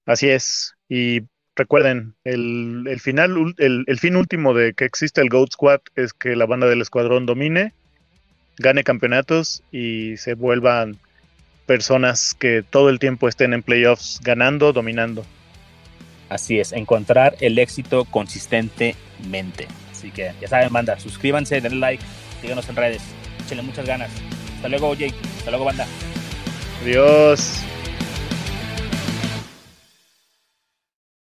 Así 0.05 0.29
es. 0.29 0.75
Y 0.89 1.23
recuerden, 1.55 2.15
el, 2.25 2.85
el 2.89 3.01
final, 3.01 3.55
el, 3.59 3.85
el, 3.87 3.99
fin 3.99 4.17
último 4.17 4.53
de 4.53 4.75
que 4.75 4.85
existe 4.85 5.21
el 5.21 5.29
Goat 5.29 5.53
Squad 5.53 5.81
es 5.95 6.13
que 6.13 6.35
la 6.35 6.47
banda 6.47 6.67
del 6.67 6.83
escuadrón 6.83 7.25
domine, 7.25 7.73
gane 8.59 8.85
campeonatos 8.85 9.63
y 9.71 10.17
se 10.17 10.35
vuelvan 10.35 10.99
personas 11.73 12.35
que 12.35 12.63
todo 12.63 12.91
el 12.91 12.99
tiempo 12.99 13.29
estén 13.29 13.55
en 13.55 13.63
playoffs 13.63 14.21
ganando, 14.23 14.75
dominando. 14.75 15.25
Así 16.29 16.61
es, 16.61 16.73
encontrar 16.73 17.35
el 17.41 17.59
éxito 17.59 18.05
consistentemente. 18.05 19.69
Así 19.91 20.11
que 20.11 20.33
ya 20.39 20.49
saben, 20.49 20.71
banda, 20.71 21.01
suscríbanse, 21.01 21.63
denle 21.63 21.79
like, 21.79 22.05
síganos 22.43 22.69
en 22.69 22.77
redes 22.77 23.03
échenle 23.43 23.63
muchas 23.63 23.87
ganas. 23.87 24.11
Hasta 24.57 24.69
luego, 24.69 24.93
Jake. 24.93 25.15
Hasta 25.39 25.51
luego, 25.51 25.65
banda. 25.65 25.87
Adiós. 26.83 27.65